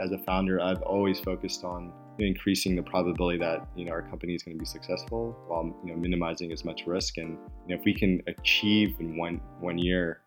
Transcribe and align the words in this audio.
as 0.00 0.12
a 0.12 0.18
founder, 0.18 0.60
I've 0.60 0.82
always 0.82 1.20
focused 1.20 1.64
on 1.64 1.92
increasing 2.18 2.74
the 2.74 2.82
probability 2.82 3.38
that 3.38 3.66
you 3.76 3.84
know 3.84 3.92
our 3.92 4.02
company 4.02 4.34
is 4.34 4.42
going 4.42 4.56
to 4.56 4.58
be 4.58 4.66
successful 4.66 5.36
while 5.48 5.64
you 5.84 5.92
know 5.92 5.96
minimizing 5.96 6.52
as 6.52 6.64
much 6.64 6.86
risk. 6.86 7.18
And 7.18 7.38
you 7.66 7.74
know, 7.74 7.80
if 7.80 7.84
we 7.84 7.94
can 7.94 8.22
achieve 8.26 8.96
in 9.00 9.16
one 9.16 9.40
one 9.60 9.78
year, 9.78 10.22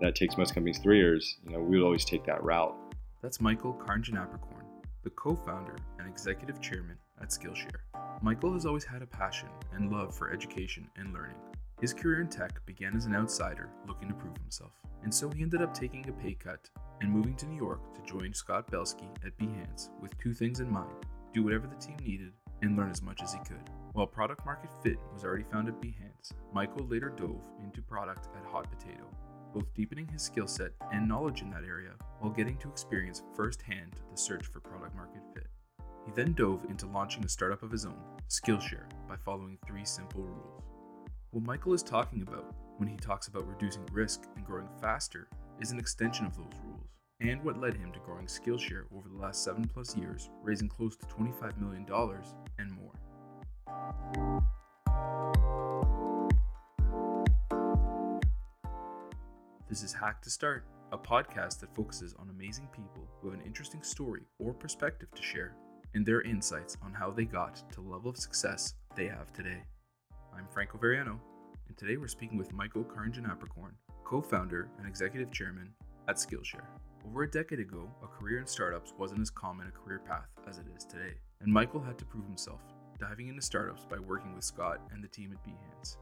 that 0.00 0.14
takes 0.14 0.36
most 0.36 0.54
companies 0.54 0.78
three 0.78 0.98
years. 0.98 1.38
You 1.44 1.52
know, 1.52 1.60
we 1.60 1.78
would 1.78 1.84
always 1.84 2.04
take 2.04 2.24
that 2.26 2.42
route. 2.42 2.74
That's 3.22 3.40
Michael 3.40 3.74
Karnjanaprakorn, 3.74 4.64
the 5.04 5.10
co-founder 5.10 5.76
and 5.98 6.08
executive 6.08 6.60
chairman 6.60 6.96
at 7.20 7.28
Skillshare. 7.28 7.82
Michael 8.20 8.52
has 8.52 8.66
always 8.66 8.84
had 8.84 9.02
a 9.02 9.06
passion 9.06 9.48
and 9.72 9.92
love 9.92 10.14
for 10.14 10.32
education 10.32 10.88
and 10.96 11.12
learning. 11.12 11.36
His 11.80 11.92
career 11.92 12.20
in 12.20 12.28
tech 12.28 12.64
began 12.66 12.96
as 12.96 13.06
an 13.06 13.14
outsider 13.14 13.68
looking 13.86 14.08
to 14.08 14.14
prove 14.14 14.36
himself, 14.36 14.72
and 15.02 15.12
so 15.12 15.28
he 15.30 15.42
ended 15.42 15.62
up 15.62 15.74
taking 15.74 16.08
a 16.08 16.12
pay 16.12 16.34
cut 16.34 16.68
and 17.02 17.10
moving 17.12 17.34
to 17.34 17.46
New 17.46 17.56
York 17.56 17.80
to 17.94 18.10
join 18.10 18.32
Scott 18.32 18.70
Belsky 18.70 19.08
at 19.26 19.36
Behance 19.36 19.90
with 20.00 20.16
two 20.18 20.32
things 20.32 20.60
in 20.60 20.72
mind 20.72 20.94
do 21.34 21.42
whatever 21.42 21.66
the 21.66 21.76
team 21.76 21.96
needed 22.04 22.32
and 22.60 22.76
learn 22.76 22.90
as 22.90 23.02
much 23.02 23.22
as 23.22 23.32
he 23.32 23.38
could. 23.40 23.70
While 23.92 24.06
product 24.06 24.44
market 24.44 24.70
fit 24.82 24.98
was 25.12 25.24
already 25.24 25.44
found 25.44 25.66
at 25.66 25.80
Behance, 25.80 26.32
Michael 26.52 26.86
later 26.86 27.08
dove 27.08 27.48
into 27.64 27.80
product 27.82 28.28
at 28.36 28.44
Hot 28.44 28.68
Potato, 28.70 29.04
both 29.54 29.72
deepening 29.74 30.06
his 30.06 30.22
skill 30.22 30.46
set 30.46 30.72
and 30.92 31.08
knowledge 31.08 31.40
in 31.40 31.50
that 31.50 31.64
area 31.64 31.92
while 32.20 32.32
getting 32.32 32.58
to 32.58 32.68
experience 32.68 33.22
firsthand 33.34 33.96
the 34.10 34.16
search 34.16 34.44
for 34.44 34.60
product 34.60 34.94
market 34.94 35.22
fit. 35.34 35.46
He 36.04 36.12
then 36.14 36.34
dove 36.34 36.66
into 36.68 36.86
launching 36.86 37.24
a 37.24 37.28
startup 37.28 37.62
of 37.62 37.70
his 37.70 37.86
own, 37.86 37.98
Skillshare, 38.28 38.88
by 39.08 39.16
following 39.16 39.58
three 39.66 39.84
simple 39.84 40.22
rules. 40.22 40.62
What 41.30 41.44
Michael 41.44 41.72
is 41.72 41.82
talking 41.82 42.22
about 42.22 42.54
when 42.76 42.88
he 42.88 42.96
talks 42.96 43.28
about 43.28 43.48
reducing 43.48 43.86
risk 43.90 44.26
and 44.36 44.44
growing 44.44 44.68
faster 44.80 45.28
is 45.62 45.70
an 45.70 45.78
extension 45.78 46.26
of 46.26 46.36
those 46.36 46.58
rules, 46.64 46.88
and 47.20 47.40
what 47.44 47.60
led 47.60 47.74
him 47.74 47.92
to 47.92 48.00
growing 48.00 48.26
Skillshare 48.26 48.82
over 48.92 49.08
the 49.08 49.16
last 49.16 49.44
7 49.44 49.64
plus 49.72 49.96
years, 49.96 50.28
raising 50.42 50.68
close 50.68 50.96
to 50.96 51.06
$25 51.06 51.56
million 51.60 51.86
and 52.58 52.72
more. 52.72 52.90
This 59.68 59.84
is 59.84 59.92
Hack 59.92 60.20
to 60.22 60.30
Start, 60.30 60.64
a 60.90 60.98
podcast 60.98 61.60
that 61.60 61.72
focuses 61.76 62.12
on 62.18 62.28
amazing 62.28 62.68
people 62.72 63.08
who 63.20 63.30
have 63.30 63.38
an 63.38 63.46
interesting 63.46 63.84
story 63.84 64.22
or 64.40 64.52
perspective 64.52 65.10
to 65.14 65.22
share, 65.22 65.54
and 65.94 66.04
their 66.04 66.22
insights 66.22 66.76
on 66.82 66.92
how 66.92 67.12
they 67.12 67.24
got 67.24 67.54
to 67.70 67.76
the 67.76 67.88
level 67.88 68.10
of 68.10 68.16
success 68.16 68.74
they 68.96 69.06
have 69.06 69.32
today. 69.32 69.62
I'm 70.36 70.48
Franco 70.52 70.76
Veriano, 70.76 71.20
and 71.68 71.76
today 71.76 71.98
we're 71.98 72.08
speaking 72.08 72.36
with 72.36 72.52
Michael 72.52 72.82
Karnjanaprakorn, 74.02 74.04
co-founder 74.04 74.68
and 74.78 74.86
executive 74.86 75.30
chairman 75.30 75.72
at 76.08 76.16
Skillshare. 76.16 76.66
Over 77.06 77.24
a 77.24 77.30
decade 77.30 77.60
ago, 77.60 77.90
a 78.02 78.06
career 78.06 78.38
in 78.38 78.46
startups 78.46 78.92
wasn't 78.98 79.20
as 79.20 79.30
common 79.30 79.66
a 79.66 79.70
career 79.70 80.00
path 80.06 80.28
as 80.48 80.58
it 80.58 80.66
is 80.76 80.84
today, 80.84 81.14
and 81.40 81.52
Michael 81.52 81.80
had 81.80 81.98
to 81.98 82.04
prove 82.04 82.26
himself, 82.26 82.60
diving 82.98 83.28
into 83.28 83.42
startups 83.42 83.84
by 83.84 83.98
working 83.98 84.34
with 84.34 84.44
Scott 84.44 84.80
and 84.92 85.02
the 85.02 85.08
team 85.08 85.32
at 85.32 85.44
Behance. 85.44 85.96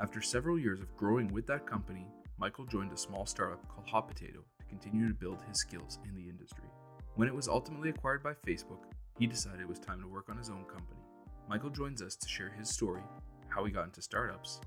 After 0.00 0.20
several 0.20 0.58
years 0.58 0.80
of 0.80 0.96
growing 0.96 1.32
with 1.32 1.46
that 1.46 1.66
company, 1.66 2.06
Michael 2.38 2.66
joined 2.66 2.92
a 2.92 2.96
small 2.96 3.26
startup 3.26 3.66
called 3.68 3.88
Hot 3.88 4.08
Potato 4.08 4.40
to 4.58 4.66
continue 4.66 5.08
to 5.08 5.14
build 5.14 5.38
his 5.48 5.58
skills 5.60 5.98
in 6.08 6.14
the 6.14 6.28
industry. 6.28 6.68
When 7.14 7.28
it 7.28 7.34
was 7.34 7.48
ultimately 7.48 7.90
acquired 7.90 8.22
by 8.22 8.34
Facebook, 8.46 8.80
he 9.18 9.26
decided 9.26 9.60
it 9.60 9.68
was 9.68 9.78
time 9.78 10.00
to 10.02 10.08
work 10.08 10.28
on 10.28 10.36
his 10.36 10.50
own 10.50 10.64
company. 10.64 11.00
Michael 11.48 11.70
joins 11.70 12.02
us 12.02 12.16
to 12.16 12.28
share 12.28 12.50
his 12.50 12.68
story 12.68 13.02
how 13.48 13.64
he 13.64 13.72
got 13.72 13.84
into 13.84 14.02
startups, 14.02 14.60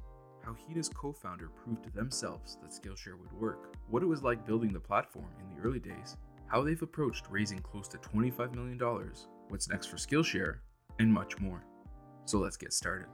how 0.43 0.53
he 0.53 0.65
and 0.67 0.77
his 0.77 0.89
co 0.89 1.11
founder 1.11 1.49
proved 1.49 1.83
to 1.83 1.89
themselves 1.91 2.57
that 2.61 2.71
Skillshare 2.71 3.19
would 3.19 3.31
work, 3.33 3.75
what 3.89 4.03
it 4.03 4.07
was 4.07 4.23
like 4.23 4.45
building 4.45 4.73
the 4.73 4.79
platform 4.79 5.29
in 5.39 5.55
the 5.55 5.61
early 5.61 5.79
days, 5.79 6.17
how 6.47 6.63
they've 6.63 6.81
approached 6.81 7.25
raising 7.29 7.59
close 7.59 7.87
to 7.89 7.97
$25 7.97 8.55
million, 8.55 8.79
what's 9.49 9.69
next 9.69 9.87
for 9.87 9.97
Skillshare, 9.97 10.57
and 10.99 11.13
much 11.13 11.39
more. 11.39 11.63
So 12.25 12.39
let's 12.39 12.57
get 12.57 12.73
started. 12.73 13.07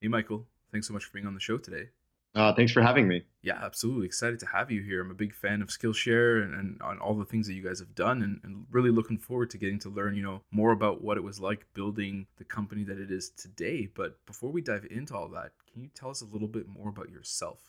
Hey, 0.00 0.08
Michael. 0.08 0.46
Thanks 0.70 0.86
so 0.86 0.92
much 0.92 1.04
for 1.06 1.12
being 1.14 1.26
on 1.26 1.32
the 1.32 1.40
show 1.40 1.56
today. 1.56 1.88
Uh, 2.34 2.52
thanks 2.52 2.72
for 2.72 2.82
having 2.82 3.06
me. 3.06 3.22
Yeah, 3.42 3.60
absolutely. 3.62 4.06
Excited 4.06 4.40
to 4.40 4.46
have 4.46 4.70
you 4.70 4.82
here. 4.82 5.02
I'm 5.02 5.10
a 5.10 5.14
big 5.14 5.32
fan 5.32 5.62
of 5.62 5.68
Skillshare 5.68 6.42
and, 6.42 6.54
and 6.54 6.82
on 6.82 6.98
all 6.98 7.14
the 7.14 7.24
things 7.24 7.46
that 7.46 7.54
you 7.54 7.62
guys 7.62 7.78
have 7.78 7.94
done 7.94 8.22
and, 8.22 8.40
and 8.42 8.66
really 8.72 8.90
looking 8.90 9.18
forward 9.18 9.50
to 9.50 9.58
getting 9.58 9.78
to 9.80 9.88
learn, 9.88 10.16
you 10.16 10.22
know, 10.22 10.42
more 10.50 10.72
about 10.72 11.02
what 11.02 11.16
it 11.16 11.22
was 11.22 11.38
like 11.38 11.66
building 11.74 12.26
the 12.38 12.44
company 12.44 12.82
that 12.84 12.98
it 12.98 13.12
is 13.12 13.30
today. 13.30 13.88
But 13.94 14.24
before 14.26 14.50
we 14.50 14.62
dive 14.62 14.86
into 14.90 15.14
all 15.14 15.28
that, 15.28 15.52
can 15.72 15.82
you 15.82 15.90
tell 15.94 16.10
us 16.10 16.22
a 16.22 16.26
little 16.26 16.48
bit 16.48 16.66
more 16.68 16.88
about 16.88 17.10
yourself? 17.10 17.60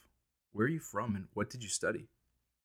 Where 0.51 0.65
are 0.65 0.69
you 0.69 0.79
from 0.79 1.15
and 1.15 1.27
what 1.33 1.49
did 1.51 1.61
you 1.61 1.69
study? 1.69 2.07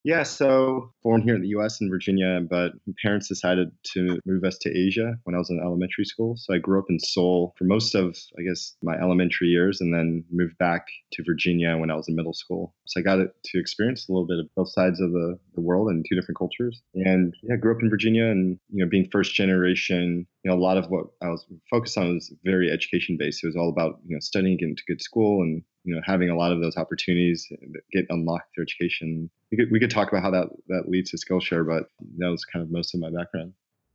Yeah, 0.03 0.23
so 0.23 0.93
born 1.03 1.21
here 1.23 1.35
in 1.35 1.43
the 1.43 1.49
US 1.49 1.81
in 1.81 1.91
Virginia, 1.91 2.41
but 2.49 2.73
parents 3.03 3.29
decided 3.29 3.71
to 3.93 4.19
move 4.25 4.45
us 4.45 4.57
to 4.59 4.71
Asia 4.71 5.17
when 5.25 5.35
I 5.35 5.39
was 5.39 5.51
in 5.51 5.61
elementary 5.61 6.07
school. 6.07 6.37
So 6.39 6.55
I 6.55 6.59
grew 6.59 6.79
up 6.79 6.87
in 6.89 6.99
Seoul 6.99 7.55
for 7.59 7.65
most 7.65 7.95
of, 7.95 8.17
I 8.39 8.43
guess, 8.43 8.77
my 8.83 8.95
elementary 8.95 9.49
years 9.49 9.81
and 9.81 9.93
then 9.93 10.25
moved 10.31 10.57
back 10.57 10.87
to 11.13 11.23
Virginia 11.25 11.77
when 11.77 11.91
I 11.91 11.97
was 11.97 12.09
in 12.09 12.17
middle 12.17 12.33
school. 12.33 12.75
So 12.87 13.01
I 13.01 13.03
got 13.03 13.17
to 13.17 13.59
experience 13.59 14.09
a 14.09 14.13
little 14.13 14.27
bit 14.27 14.39
of 14.39 14.47
both 14.57 14.73
sides 14.73 15.01
of 15.01 15.13
the, 15.13 15.39
the 15.55 15.61
world 15.61 15.89
and 15.89 16.05
two 16.09 16.17
different 16.17 16.39
cultures. 16.39 16.81
And 16.95 17.35
yeah, 17.43 17.57
grew 17.57 17.75
up 17.75 17.83
in 17.83 17.91
Virginia 17.91 18.25
and, 18.25 18.59
you 18.71 18.83
know, 18.83 18.89
being 18.89 19.09
first 19.13 19.35
generation, 19.35 20.27
you 20.43 20.51
know, 20.51 20.57
a 20.57 20.59
lot 20.59 20.79
of 20.79 20.87
what 20.87 21.07
I 21.23 21.29
was 21.29 21.45
focused 21.71 21.99
on 21.99 22.15
was 22.15 22.33
very 22.45 22.71
education 22.71 23.17
based. 23.19 23.45
It 23.45 23.49
was 23.49 23.57
all 23.57 23.69
about, 23.69 24.01
you 24.07 24.17
know, 24.17 24.21
studying, 24.21 24.57
getting 24.57 24.77
to 24.77 24.83
good 24.87 25.03
school 25.03 25.43
and 25.43 25.63
you 25.85 25.95
know 25.95 26.01
having 26.05 26.29
a 26.31 26.37
lot 26.37 26.53
of 26.53 26.61
those 26.61 26.77
opportunities 26.77 27.47
get 27.93 28.07
unlocked 28.11 28.55
through 28.55 28.65
education. 28.65 29.31
We 29.51 29.59
could, 29.59 29.71
we 29.71 29.81
could 29.81 29.91
talk 29.91 30.09
about 30.09 30.23
how 30.23 30.31
that 30.31 30.49
that 30.69 30.89
leads 30.89 31.11
to 31.11 31.19
skillshare 31.19 31.67
but 31.67 31.89
that 32.19 32.31
was 32.31 32.45
kind 32.45 32.63
of 32.63 32.71
most 32.71 32.95
of 32.95 33.01
my 33.01 33.11
background. 33.11 33.53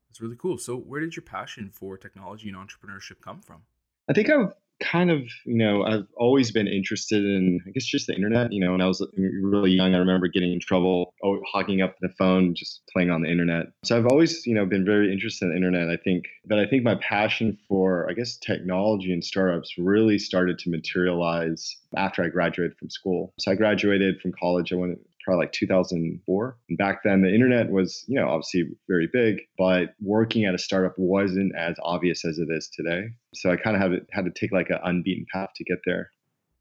That's 0.09 0.21
really 0.21 0.37
cool. 0.37 0.57
So 0.57 0.75
where 0.77 1.01
did 1.01 1.15
your 1.15 1.23
passion 1.23 1.69
for 1.73 1.97
technology 1.97 2.49
and 2.49 2.57
entrepreneurship 2.57 3.21
come 3.21 3.41
from? 3.41 3.63
I 4.09 4.13
think 4.13 4.29
i've 4.29 4.53
kind 4.81 5.11
of, 5.11 5.21
you 5.45 5.57
know, 5.57 5.83
I've 5.83 6.07
always 6.17 6.51
been 6.51 6.67
interested 6.67 7.23
in, 7.23 7.61
I 7.67 7.71
guess, 7.71 7.85
just 7.85 8.07
the 8.07 8.15
internet. 8.15 8.51
You 8.51 8.59
know, 8.59 8.71
when 8.71 8.81
I 8.81 8.87
was 8.87 9.05
really 9.17 9.71
young, 9.71 9.95
I 9.95 9.97
remember 9.97 10.27
getting 10.27 10.53
in 10.53 10.59
trouble, 10.59 11.13
oh, 11.23 11.39
hogging 11.51 11.81
up 11.81 11.95
the 12.01 12.09
phone, 12.17 12.55
just 12.55 12.81
playing 12.91 13.09
on 13.09 13.21
the 13.21 13.29
internet. 13.29 13.67
So 13.83 13.97
I've 13.97 14.07
always, 14.07 14.45
you 14.45 14.53
know, 14.53 14.65
been 14.65 14.85
very 14.85 15.11
interested 15.11 15.45
in 15.45 15.51
the 15.51 15.55
internet. 15.55 15.89
I 15.89 15.97
think, 15.97 16.25
but 16.45 16.59
I 16.59 16.65
think 16.65 16.83
my 16.83 16.95
passion 16.95 17.57
for, 17.67 18.07
I 18.09 18.13
guess, 18.13 18.37
technology 18.37 19.11
and 19.11 19.23
startups 19.23 19.73
really 19.77 20.19
started 20.19 20.59
to 20.59 20.69
materialize 20.69 21.77
after 21.95 22.23
I 22.23 22.27
graduated 22.27 22.77
from 22.77 22.89
school. 22.89 23.33
So 23.39 23.51
I 23.51 23.55
graduated 23.55 24.19
from 24.21 24.33
college. 24.39 24.73
I 24.73 24.75
went 24.75 24.99
probably 25.25 25.45
like 25.45 25.51
2004. 25.53 26.57
And 26.69 26.77
back 26.77 27.01
then, 27.03 27.21
the 27.21 27.33
internet 27.33 27.69
was, 27.69 28.05
you 28.07 28.19
know, 28.19 28.29
obviously 28.29 28.69
very 28.87 29.09
big, 29.11 29.41
but 29.57 29.95
working 30.01 30.45
at 30.45 30.55
a 30.55 30.59
startup 30.59 30.93
wasn't 30.97 31.53
as 31.55 31.75
obvious 31.83 32.23
as 32.23 32.37
it 32.37 32.47
is 32.49 32.69
today. 32.69 33.09
So 33.33 33.51
I 33.51 33.57
kind 33.57 33.75
of 33.75 33.81
had 33.81 33.91
to, 33.91 34.05
had 34.11 34.25
to 34.25 34.31
take 34.31 34.51
like 34.51 34.69
an 34.69 34.79
unbeaten 34.83 35.25
path 35.33 35.49
to 35.55 35.63
get 35.63 35.79
there. 35.85 36.11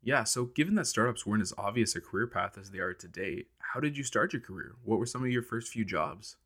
Yeah. 0.02 0.24
So 0.24 0.46
given 0.46 0.74
that 0.74 0.86
startups 0.86 1.24
weren't 1.24 1.42
as 1.42 1.54
obvious 1.56 1.94
a 1.94 2.00
career 2.00 2.26
path 2.26 2.58
as 2.58 2.70
they 2.70 2.78
are 2.78 2.92
today, 2.92 3.44
how 3.58 3.80
did 3.80 3.96
you 3.96 4.04
start 4.04 4.32
your 4.32 4.42
career? 4.42 4.74
What 4.82 4.98
were 4.98 5.06
some 5.06 5.22
of 5.22 5.30
your 5.30 5.42
first 5.42 5.68
few 5.68 5.84
jobs? 5.84 6.36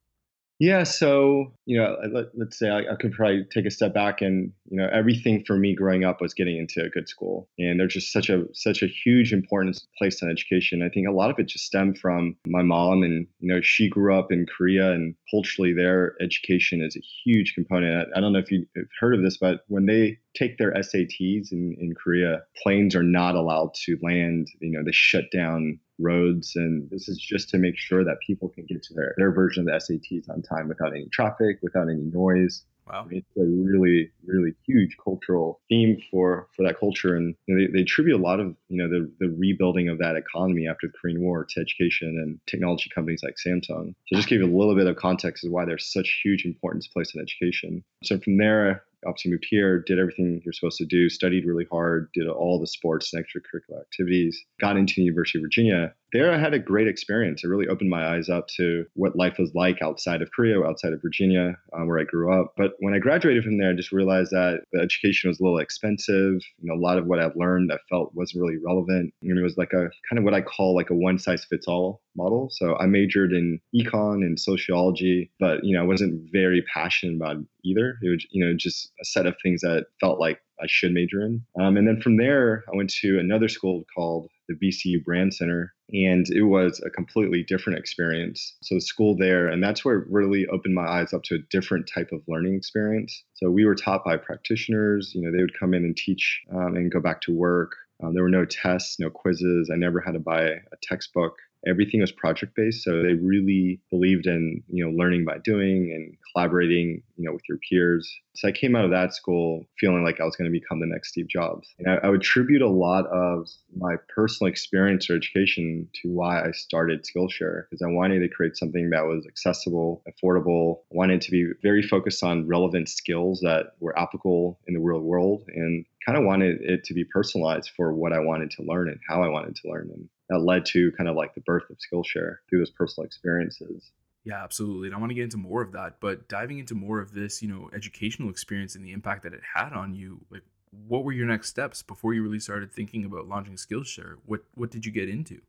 Yeah, 0.60 0.82
so 0.82 1.52
you 1.66 1.78
know, 1.78 1.96
let, 2.12 2.26
us 2.26 2.58
say 2.58 2.69
I, 2.69 2.78
I, 2.80 2.96
could 2.96 3.12
probably 3.12 3.44
take 3.44 3.64
a 3.64 3.70
step 3.70 3.94
back, 3.94 4.20
and 4.20 4.52
you 4.69 4.76
know, 4.76 4.88
everything 4.92 5.44
for 5.46 5.56
me 5.56 5.72
growing 5.72 6.02
up 6.02 6.20
was 6.20 6.34
getting 6.34 6.58
into 6.58 6.84
a 6.84 6.88
good 6.88 7.08
school, 7.08 7.48
and 7.58 7.78
there's 7.78 7.94
just 7.94 8.12
such 8.12 8.28
a 8.28 8.42
such 8.54 8.82
a 8.82 8.88
huge 8.88 9.32
importance 9.32 9.86
placed 9.96 10.20
on 10.20 10.30
education. 10.30 10.82
I 10.82 10.88
think 10.88 11.06
a 11.06 11.12
lot 11.12 11.30
of 11.30 11.38
it 11.38 11.46
just 11.46 11.64
stemmed 11.64 11.98
from 11.98 12.34
my 12.44 12.62
mom, 12.62 13.04
and 13.04 13.28
you 13.38 13.54
know, 13.54 13.60
she 13.62 13.88
grew 13.88 14.19
up 14.19 14.32
in 14.32 14.46
Korea, 14.46 14.91
and 14.91 15.14
culturally, 15.30 15.72
their 15.72 16.16
education 16.20 16.82
is 16.82 16.96
a 16.96 17.06
huge 17.25 17.54
component. 17.54 18.08
I, 18.12 18.19
I 18.19 18.20
don't 18.20 18.32
know 18.32 18.40
if 18.40 18.50
you've 18.50 18.66
heard 18.99 19.14
of 19.14 19.22
this, 19.22 19.37
but 19.37 19.61
when 19.69 19.87
they 19.87 20.19
take 20.34 20.58
their 20.58 20.72
SATs 20.72 21.52
in, 21.52 21.76
in 21.78 21.94
Korea, 21.94 22.43
planes 22.61 22.96
are 22.96 23.04
not 23.04 23.37
allowed 23.37 23.75
to 23.84 23.96
land. 24.02 24.49
You 24.61 24.72
know, 24.72 24.82
they 24.84 24.93
shut 24.93 25.25
down 25.32 25.78
roads. 25.99 26.53
And 26.56 26.89
this 26.91 27.09
is 27.09 27.19
just 27.19 27.49
to 27.50 27.59
make 27.59 27.77
sure 27.77 28.05
that 28.05 28.19
people 28.27 28.49
can 28.49 28.65
get 28.67 28.83
to 28.85 28.95
their, 28.95 29.15
their 29.17 29.33
version 29.33 29.62
of 29.62 29.67
the 29.67 29.73
SATs 29.73 30.29
on 30.31 30.43
time 30.43 30.69
without 30.69 30.93
any 30.93 31.06
traffic, 31.12 31.59
without 31.62 31.89
any 31.89 32.03
noise. 32.03 32.65
Wow. 32.91 33.06
It's 33.11 33.37
a 33.37 33.45
really, 33.45 34.11
really 34.25 34.55
huge 34.67 34.97
cultural 35.03 35.61
theme 35.69 35.99
for, 36.11 36.49
for 36.56 36.67
that 36.67 36.81
culture. 36.81 37.17
And 37.17 37.35
you 37.47 37.55
know, 37.55 37.67
they, 37.67 37.73
they 37.73 37.83
attribute 37.83 38.19
a 38.19 38.23
lot 38.23 38.41
of, 38.41 38.56
you 38.69 38.79
know, 38.79 38.89
the, 38.89 39.11
the 39.21 39.29
rebuilding 39.29 39.91
of 39.91 39.99
that 39.99 40.17
economy 40.17 40.67
after 40.67 40.87
the 40.87 40.95
Korean 40.99 41.21
War 41.21 41.45
to 41.45 41.61
education 41.61 42.09
and 42.09 42.41
technology 42.47 42.91
companies 42.95 43.23
like 43.23 43.35
Samsung. 43.35 43.95
So 44.06 44.17
just 44.17 44.29
give 44.29 44.41
you 44.41 44.47
a 44.47 44.56
little 44.56 44.75
bit 44.75 44.87
of 44.87 44.97
context 44.97 45.45
as 45.45 45.50
why 45.50 45.67
there's 45.67 45.93
such 45.93 46.21
huge 46.25 46.47
importance 46.47 46.87
placed 46.87 47.15
in 47.15 47.21
education. 47.21 47.85
So 48.05 48.19
from 48.21 48.39
there, 48.39 48.85
obviously 49.06 49.31
moved 49.31 49.47
here, 49.49 49.83
did 49.87 49.99
everything 49.99 50.41
you're 50.45 50.53
supposed 50.53 50.79
to 50.79 50.87
do, 50.87 51.09
studied 51.09 51.45
really 51.47 51.67
hard, 51.71 52.09
did 52.15 52.29
all 52.29 52.59
the 52.59 52.67
sports 52.67 53.12
and 53.12 53.25
extracurricular 53.25 53.81
activities, 53.81 54.39
got 54.61 54.77
into 54.77 54.95
the 54.97 55.03
University 55.03 55.39
of 55.39 55.43
Virginia. 55.43 55.95
There 56.12 56.32
I 56.32 56.38
had 56.38 56.55
a 56.55 56.58
great 56.58 56.88
experience. 56.88 57.44
It 57.44 57.49
really 57.49 57.69
opened 57.69 57.90
my 57.90 58.14
eyes 58.14 58.28
up 58.28 58.49
to 58.56 58.87
what 58.94 59.16
life 59.16 59.37
was 59.38 59.55
like 59.55 59.82
outside 59.82 60.22
of 60.22 60.31
Korea, 60.31 60.62
outside 60.62 60.93
of 60.93 61.02
Virginia, 61.02 61.56
uh, 61.72 61.84
where 61.84 61.99
I 61.99 62.05
grew 62.05 62.32
up. 62.32 62.55
But 62.56 62.72
when 62.81 62.94
I 62.94 62.99
graduated 62.99 63.44
from 63.44 63.58
there, 63.58 63.70
I 63.70 63.75
just 63.75 63.93
realized 63.93 64.31
that 64.31 64.62
the 64.72 64.81
education 64.81 65.28
was 65.28 65.40
a 65.40 65.43
little 65.43 65.58
expensive. 65.58 66.43
You 66.58 66.64
know, 66.64 66.75
a 66.75 66.81
lot 66.81 66.99
of 66.99 67.06
what 67.06 67.19
I've 67.19 67.37
learned 67.37 67.72
I 67.72 67.78
felt 67.88 68.14
wasn't 68.14 68.43
really 68.43 68.58
relevant. 68.64 69.12
And 69.22 69.38
it 69.38 69.43
was 69.43 69.58
like 69.58 69.72
a 69.72 69.90
kind 70.08 70.19
of 70.19 70.25
what 70.25 70.34
I 70.34 70.40
call 70.40 70.75
like 70.75 70.90
a 70.90 70.94
one 70.94 71.19
size 71.19 71.44
fits 71.44 71.66
all 71.66 72.00
model. 72.16 72.49
So 72.52 72.76
I 72.76 72.87
majored 72.87 73.32
in 73.32 73.61
econ 73.75 74.25
and 74.25 74.38
sociology, 74.40 75.31
but 75.38 75.64
you 75.64 75.76
know, 75.76 75.82
I 75.82 75.87
wasn't 75.87 76.31
very 76.32 76.62
passionate 76.72 77.16
about 77.16 77.37
either. 77.64 77.99
It 78.02 78.08
was, 78.08 78.26
you 78.31 78.44
know, 78.44 78.54
just 78.56 78.93
a 79.00 79.04
set 79.04 79.26
of 79.26 79.37
things 79.43 79.61
that 79.61 79.87
felt 80.00 80.19
like 80.19 80.40
I 80.61 80.66
should 80.66 80.93
major 80.93 81.20
in. 81.20 81.44
Um, 81.61 81.76
and 81.76 81.87
then 81.87 82.00
from 82.00 82.16
there, 82.16 82.64
I 82.72 82.76
went 82.76 82.90
to 83.02 83.19
another 83.19 83.49
school 83.49 83.84
called 83.94 84.28
the 84.49 84.54
VCU 84.54 85.04
Brand 85.04 85.34
Center, 85.34 85.75
and 85.93 86.26
it 86.31 86.43
was 86.43 86.81
a 86.85 86.90
completely 86.90 87.43
different 87.43 87.79
experience. 87.79 88.56
So 88.62 88.79
school 88.79 89.17
there, 89.17 89.49
and 89.49 89.62
that's 89.62 89.85
where 89.85 89.99
it 89.99 90.08
really 90.11 90.46
opened 90.46 90.75
my 90.75 90.87
eyes 90.87 91.12
up 91.12 91.23
to 91.25 91.37
a 91.37 91.44
different 91.50 91.90
type 91.93 92.11
of 92.12 92.23
learning 92.29 92.55
experience. 92.55 93.25
So 93.35 93.50
we 93.50 93.64
were 93.64 93.75
taught 93.75 94.05
by 94.05 94.17
practitioners. 94.17 95.12
You 95.14 95.23
know, 95.23 95.32
they 95.32 95.43
would 95.43 95.58
come 95.58 95.75
in 95.75 95.85
and 95.85 95.96
teach 95.96 96.43
um, 96.52 96.76
and 96.76 96.93
go 96.93 97.00
back 97.00 97.20
to 97.23 97.32
work. 97.32 97.73
Um, 98.02 98.14
there 98.14 98.23
were 98.23 98.29
no 98.29 98.44
tests, 98.44 99.00
no 99.00 99.11
quizzes. 99.11 99.70
I 99.73 99.76
never 99.76 100.00
had 100.00 100.12
to 100.12 100.20
buy 100.20 100.43
a 100.43 100.76
textbook 100.82 101.37
everything 101.66 102.00
was 102.00 102.12
project 102.12 102.55
based 102.55 102.84
so 102.84 103.02
they 103.02 103.14
really 103.14 103.81
believed 103.90 104.26
in 104.26 104.62
you 104.69 104.84
know 104.84 104.90
learning 104.90 105.25
by 105.25 105.38
doing 105.44 105.93
and 105.94 106.16
collaborating 106.32 107.02
you 107.16 107.25
know 107.25 107.32
with 107.32 107.43
your 107.49 107.58
peers. 107.69 108.08
So 108.34 108.49
i 108.49 108.52
came 108.52 108.76
out 108.76 108.84
of 108.84 108.90
that 108.90 109.14
school 109.14 109.64
feeling 109.78 110.05
like 110.05 110.20
i 110.20 110.25
was 110.25 110.37
going 110.37 110.50
to 110.50 110.58
become 110.58 110.81
the 110.81 110.87
next 110.87 111.10
steve 111.10 111.28
jobs. 111.28 111.69
And 111.78 111.88
I, 111.88 112.06
I, 112.06 112.10
would 112.10 112.20
attribute 112.20 112.62
a 112.62 112.69
lot 112.69 113.06
of 113.06 113.49
my 113.76 113.96
personal 114.14 114.50
experience 114.50 115.10
or 115.10 115.16
education 115.16 115.88
to 116.02 116.08
why 116.08 116.43
i 116.43 116.52
started 116.52 117.05
skillshare 117.05 117.64
because 117.64 117.82
i 117.82 117.90
wanted 117.90 118.20
to 118.20 118.28
create 118.28 118.56
something 118.56 118.90
that 118.90 119.06
was 119.06 119.26
accessible 119.26 120.02
affordable. 120.08 120.78
I 120.93 120.96
wanted 120.96 121.20
to 121.22 121.31
be 121.31 121.50
very 121.62 121.82
focused 121.82 122.22
on 122.22 122.46
relevant 122.46 122.88
skills 122.88 123.40
that 123.40 123.72
were 123.81 123.99
applicable 123.99 124.58
in 124.66 124.75
the 124.75 124.81
real 124.81 125.00
world 125.00 125.44
and 125.49 125.84
kind 126.06 126.19
of 126.19 126.25
wanted 126.25 126.61
it 126.62 126.84
to 126.84 126.94
be 126.94 127.04
personalized 127.04 127.70
for 127.76 127.93
what 127.93 128.12
i 128.12 128.19
wanted 128.19 128.50
to 128.52 128.62
learn 128.62 128.88
and 128.88 129.00
how 129.08 129.22
i 129.22 129.28
wanted 129.28 129.54
to 129.56 129.69
learn 129.69 129.90
and 129.93 130.08
that 130.28 130.40
led 130.40 130.66
to 130.66 130.92
kind 130.92 131.08
of 131.08 131.16
like 131.16 131.34
the 131.34 131.40
birth 131.40 131.64
of 131.70 131.76
Skillshare 131.78 132.36
through 132.48 132.58
those 132.60 132.70
personal 132.70 133.06
experiences. 133.06 133.90
Yeah, 134.25 134.42
absolutely. 134.42 134.88
And 134.88 134.94
I 134.94 134.98
want 134.98 135.10
to 135.10 135.14
get 135.14 135.25
into 135.25 135.38
more 135.38 135.62
of 135.62 135.72
that, 135.72 136.00
but 136.00 136.28
diving 136.28 136.58
into 136.58 136.75
more 136.75 137.00
of 137.00 137.14
this, 137.14 137.42
you 137.42 137.48
know, 137.48 137.70
educational 137.75 138.28
experience 138.28 138.75
and 138.75 138.84
the 138.84 138.92
impact 138.92 139.22
that 139.22 139.32
it 139.32 139.40
had 139.54 139.72
on 139.72 139.94
you, 139.94 140.20
like 140.30 140.42
what 140.86 141.04
were 141.04 141.12
your 141.12 141.26
next 141.26 141.48
steps 141.48 141.82
before 141.82 142.12
you 142.14 142.22
really 142.22 142.38
started 142.38 142.72
thinking 142.72 143.04
about 143.04 143.26
launching 143.26 143.54
Skillshare? 143.54 144.16
What 144.26 144.42
what 144.54 144.70
did 144.70 144.84
you 144.84 144.92
get 144.92 145.08
into? 145.08 145.40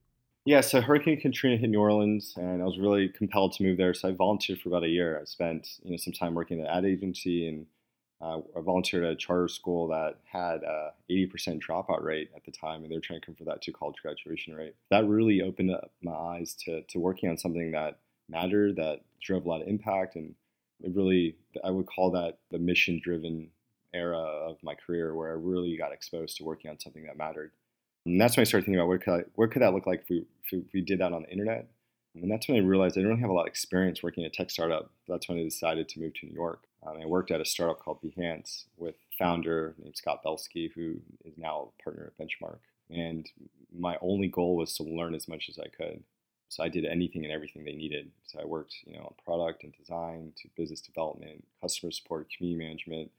Yeah, 0.45 0.61
so 0.61 0.81
Hurricane 0.81 1.19
Katrina 1.19 1.57
hit 1.57 1.69
New 1.69 1.79
Orleans, 1.79 2.33
and 2.37 2.61
I 2.61 2.65
was 2.65 2.79
really 2.79 3.09
compelled 3.09 3.51
to 3.53 3.63
move 3.63 3.77
there. 3.77 3.93
So 3.93 4.07
I 4.07 4.11
volunteered 4.13 4.59
for 4.59 4.69
about 4.69 4.83
a 4.83 4.87
year. 4.87 5.19
I 5.19 5.25
spent 5.25 5.67
you 5.83 5.91
know 5.91 5.97
some 5.97 6.13
time 6.13 6.33
working 6.33 6.61
at 6.61 6.67
an 6.67 6.77
ad 6.77 6.85
agency 6.85 7.47
and 7.47 7.65
uh, 8.21 8.39
I 8.55 8.61
volunteered 8.61 9.05
at 9.05 9.13
a 9.13 9.15
charter 9.15 9.47
school 9.47 9.87
that 9.87 10.17
had 10.25 10.63
a 10.63 10.91
80% 11.09 11.61
dropout 11.61 12.03
rate 12.03 12.31
at 12.35 12.43
the 12.43 12.51
time, 12.51 12.83
and 12.83 12.91
they're 12.91 12.99
trying 12.99 13.21
to 13.21 13.25
convert 13.25 13.47
that 13.47 13.61
to 13.61 13.71
college 13.71 13.95
graduation 14.01 14.53
rate. 14.53 14.75
That 14.91 15.07
really 15.07 15.41
opened 15.41 15.71
up 15.71 15.91
my 16.03 16.11
eyes 16.11 16.53
to, 16.65 16.81
to 16.81 16.99
working 16.99 17.29
on 17.29 17.37
something 17.37 17.71
that 17.71 17.99
mattered, 18.27 18.75
that 18.75 19.01
drove 19.21 19.45
a 19.45 19.49
lot 19.49 19.61
of 19.61 19.67
impact, 19.67 20.15
and 20.15 20.35
it 20.81 20.91
really, 20.93 21.35
I 21.63 21.71
would 21.71 21.85
call 21.85 22.11
that 22.11 22.39
the 22.51 22.59
mission 22.59 22.99
driven 23.01 23.49
era 23.93 24.17
of 24.17 24.57
my 24.63 24.75
career 24.75 25.15
where 25.15 25.29
I 25.29 25.33
really 25.33 25.77
got 25.77 25.91
exposed 25.91 26.37
to 26.37 26.43
working 26.43 26.69
on 26.69 26.79
something 26.79 27.05
that 27.05 27.17
mattered. 27.17 27.51
And 28.05 28.19
that's 28.19 28.37
when 28.37 28.41
I 28.41 28.45
started 28.45 28.65
thinking 28.65 28.79
about 28.79 28.87
what 28.87 29.01
could, 29.01 29.13
I, 29.13 29.23
what 29.35 29.51
could 29.51 29.61
that 29.61 29.73
look 29.73 29.87
like 29.87 30.01
if 30.01 30.09
we, 30.09 30.25
if 30.51 30.65
we 30.73 30.81
did 30.81 30.99
that 30.99 31.13
on 31.13 31.23
the 31.23 31.31
internet. 31.31 31.69
And 32.15 32.31
that's 32.31 32.47
when 32.47 32.57
I 32.57 32.61
realized 32.61 32.97
I 32.97 33.01
didn't 33.01 33.09
really 33.09 33.21
have 33.21 33.29
a 33.29 33.33
lot 33.33 33.41
of 33.41 33.47
experience 33.47 34.03
working 34.03 34.23
at 34.23 34.31
a 34.31 34.33
tech 34.33 34.51
startup. 34.51 34.91
That's 35.07 35.27
when 35.27 35.39
I 35.39 35.43
decided 35.43 35.89
to 35.89 35.99
move 35.99 36.13
to 36.15 36.25
New 36.25 36.33
York. 36.33 36.63
Um, 36.85 36.97
I 37.01 37.05
worked 37.05 37.31
at 37.31 37.41
a 37.41 37.45
startup 37.45 37.79
called 37.79 38.01
Behance 38.01 38.65
with 38.77 38.95
founder 39.17 39.75
named 39.77 39.97
Scott 39.97 40.23
Belsky, 40.23 40.71
who 40.73 41.01
is 41.25 41.37
now 41.37 41.71
a 41.79 41.83
partner 41.83 42.11
at 42.11 42.17
Benchmark. 42.17 42.59
And 42.89 43.29
my 43.77 43.97
only 44.01 44.27
goal 44.27 44.55
was 44.55 44.75
to 44.77 44.83
learn 44.83 45.13
as 45.13 45.27
much 45.27 45.49
as 45.49 45.59
I 45.59 45.67
could. 45.67 46.03
So 46.47 46.63
I 46.63 46.69
did 46.69 46.85
anything 46.85 47.23
and 47.23 47.33
everything 47.33 47.63
they 47.63 47.73
needed. 47.73 48.09
So 48.25 48.39
I 48.41 48.45
worked, 48.45 48.75
you 48.85 48.93
know, 48.93 49.03
on 49.03 49.13
product 49.23 49.63
and 49.63 49.73
design 49.77 50.33
to 50.37 50.49
business 50.57 50.81
development, 50.81 51.43
customer 51.61 51.91
support, 51.91 52.27
community 52.35 52.65
management, 52.65 53.11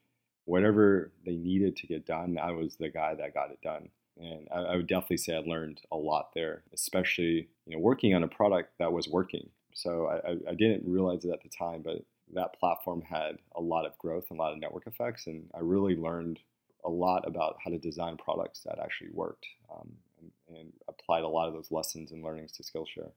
whatever 0.46 1.12
they 1.24 1.36
needed 1.36 1.76
to 1.76 1.86
get 1.86 2.06
done. 2.06 2.38
I 2.42 2.50
was 2.50 2.76
the 2.76 2.88
guy 2.88 3.14
that 3.14 3.34
got 3.34 3.52
it 3.52 3.60
done. 3.62 3.88
And 4.18 4.48
I, 4.52 4.60
I 4.60 4.76
would 4.76 4.88
definitely 4.88 5.18
say 5.18 5.36
I 5.36 5.40
learned 5.40 5.80
a 5.92 5.96
lot 5.96 6.30
there, 6.34 6.62
especially, 6.74 7.48
you 7.66 7.76
know, 7.76 7.78
working 7.78 8.14
on 8.14 8.24
a 8.24 8.28
product 8.28 8.72
that 8.78 8.92
was 8.92 9.06
working. 9.06 9.48
So 9.74 10.08
I, 10.08 10.50
I 10.50 10.54
didn't 10.54 10.82
realize 10.84 11.24
it 11.24 11.30
at 11.30 11.42
the 11.42 11.48
time, 11.48 11.82
but 11.82 12.02
that 12.34 12.58
platform 12.58 13.02
had 13.02 13.38
a 13.54 13.60
lot 13.60 13.86
of 13.86 13.96
growth 13.98 14.26
and 14.30 14.38
a 14.38 14.42
lot 14.42 14.52
of 14.52 14.58
network 14.58 14.86
effects. 14.86 15.26
And 15.26 15.48
I 15.54 15.60
really 15.60 15.96
learned 15.96 16.38
a 16.84 16.90
lot 16.90 17.26
about 17.26 17.56
how 17.62 17.70
to 17.70 17.78
design 17.78 18.16
products 18.16 18.60
that 18.64 18.78
actually 18.82 19.10
worked 19.12 19.46
um, 19.72 19.92
and, 20.20 20.58
and, 20.58 20.72
applied 20.88 21.22
a 21.22 21.28
lot 21.28 21.46
of 21.46 21.54
those 21.54 21.70
lessons 21.70 22.12
and 22.12 22.24
learnings 22.24 22.52
to 22.52 22.62
Skillshare. 22.62 23.10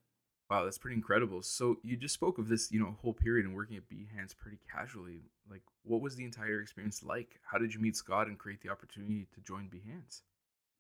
Wow, 0.49 0.65
that's 0.65 0.77
pretty 0.77 0.95
incredible. 0.95 1.41
So 1.41 1.77
you 1.83 1.95
just 1.95 2.13
spoke 2.13 2.37
of 2.37 2.49
this, 2.49 2.71
you 2.71 2.79
know, 2.79 2.97
whole 3.01 3.13
period 3.13 3.45
and 3.45 3.55
working 3.55 3.77
at 3.77 3.89
Behance 3.89 4.35
pretty 4.37 4.59
casually. 4.71 5.21
Like, 5.49 5.61
what 5.83 6.01
was 6.01 6.15
the 6.15 6.25
entire 6.25 6.61
experience 6.61 7.01
like? 7.03 7.39
How 7.49 7.57
did 7.57 7.73
you 7.73 7.79
meet 7.79 7.95
Scott 7.95 8.27
and 8.27 8.37
create 8.37 8.61
the 8.61 8.69
opportunity 8.69 9.27
to 9.33 9.41
join 9.41 9.69
Behance? 9.69 10.21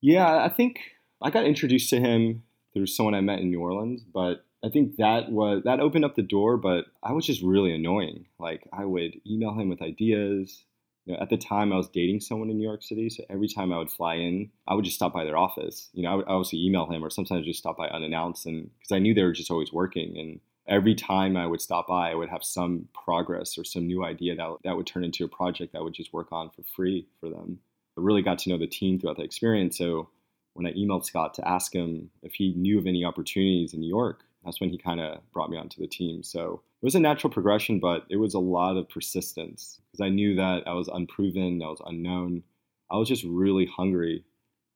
Yeah, 0.01 0.43
I 0.43 0.49
think 0.49 0.79
I 1.21 1.29
got 1.29 1.45
introduced 1.45 1.89
to 1.91 1.99
him 1.99 2.43
through 2.73 2.87
someone 2.87 3.15
I 3.15 3.21
met 3.21 3.39
in 3.39 3.49
New 3.49 3.61
Orleans, 3.61 4.03
but 4.03 4.45
I 4.63 4.69
think 4.69 4.95
that 4.95 5.29
was 5.29 5.63
that 5.65 5.81
opened 5.81 6.05
up 6.05 6.15
the 6.15 6.21
door, 6.21 6.57
but 6.57 6.85
I 7.03 7.11
was 7.11 7.25
just 7.25 7.41
really 7.41 7.73
annoying. 7.73 8.27
Like 8.39 8.67
I 8.71 8.85
would 8.85 9.15
email 9.27 9.53
him 9.53 9.69
with 9.69 9.81
ideas. 9.81 10.63
You 11.05 11.13
know, 11.13 11.19
at 11.19 11.29
the 11.29 11.37
time, 11.37 11.73
I 11.73 11.75
was 11.75 11.89
dating 11.89 12.21
someone 12.21 12.49
in 12.49 12.57
New 12.57 12.63
York 12.63 12.81
City, 12.81 13.09
so 13.09 13.25
every 13.29 13.49
time 13.49 13.73
I 13.73 13.77
would 13.77 13.91
fly 13.91 14.15
in, 14.15 14.51
I 14.65 14.73
would 14.73 14.85
just 14.85 14.95
stop 14.95 15.13
by 15.13 15.25
their 15.25 15.35
office. 15.35 15.89
You 15.91 16.03
know, 16.03 16.11
I 16.11 16.15
would 16.15 16.27
obviously 16.27 16.65
email 16.65 16.89
him, 16.89 17.03
or 17.03 17.09
sometimes 17.09 17.45
just 17.45 17.59
stop 17.59 17.75
by 17.75 17.89
unannounced, 17.89 18.45
and 18.45 18.69
because 18.79 18.93
I 18.93 18.99
knew 18.99 19.13
they 19.13 19.23
were 19.23 19.33
just 19.33 19.51
always 19.51 19.73
working. 19.73 20.17
And 20.17 20.39
every 20.65 20.95
time 20.95 21.35
I 21.35 21.45
would 21.45 21.59
stop 21.59 21.87
by, 21.87 22.11
I 22.11 22.15
would 22.15 22.29
have 22.29 22.43
some 22.43 22.87
progress 22.93 23.57
or 23.57 23.65
some 23.65 23.85
new 23.85 24.05
idea 24.05 24.33
that 24.35 24.57
that 24.63 24.77
would 24.77 24.87
turn 24.87 25.03
into 25.03 25.25
a 25.25 25.27
project 25.27 25.73
that 25.73 25.79
I 25.79 25.81
would 25.81 25.93
just 25.93 26.13
work 26.13 26.31
on 26.31 26.51
for 26.51 26.63
free 26.73 27.05
for 27.19 27.29
them. 27.29 27.59
I 27.97 28.01
really 28.01 28.21
got 28.21 28.39
to 28.39 28.49
know 28.49 28.57
the 28.57 28.67
team 28.67 28.97
throughout 28.97 29.17
the 29.17 29.23
experience. 29.23 29.77
So 29.77 30.09
when 30.53 30.65
I 30.65 30.71
emailed 30.71 31.03
Scott 31.03 31.33
to 31.33 31.47
ask 31.47 31.73
him 31.73 32.11
if 32.21 32.33
he 32.35 32.53
knew 32.53 32.79
of 32.79 32.87
any 32.87 33.03
opportunities 33.03 33.73
in 33.73 33.81
New 33.81 33.89
York, 33.89 34.23
that's 34.43 34.59
when 34.59 34.69
he 34.69 34.77
kind 34.77 34.99
of 34.99 35.19
brought 35.31 35.49
me 35.49 35.57
onto 35.57 35.81
the 35.81 35.87
team. 35.87 36.23
So 36.23 36.61
it 36.81 36.85
was 36.85 36.95
a 36.95 36.99
natural 36.99 37.31
progression, 37.31 37.79
but 37.79 38.05
it 38.09 38.17
was 38.17 38.33
a 38.33 38.39
lot 38.39 38.77
of 38.77 38.89
persistence 38.89 39.79
because 39.91 40.05
I 40.05 40.09
knew 40.09 40.35
that 40.35 40.67
I 40.67 40.73
was 40.73 40.87
unproven, 40.87 41.61
I 41.63 41.67
was 41.67 41.81
unknown. 41.85 42.43
I 42.91 42.97
was 42.97 43.07
just 43.07 43.23
really 43.23 43.65
hungry, 43.65 44.23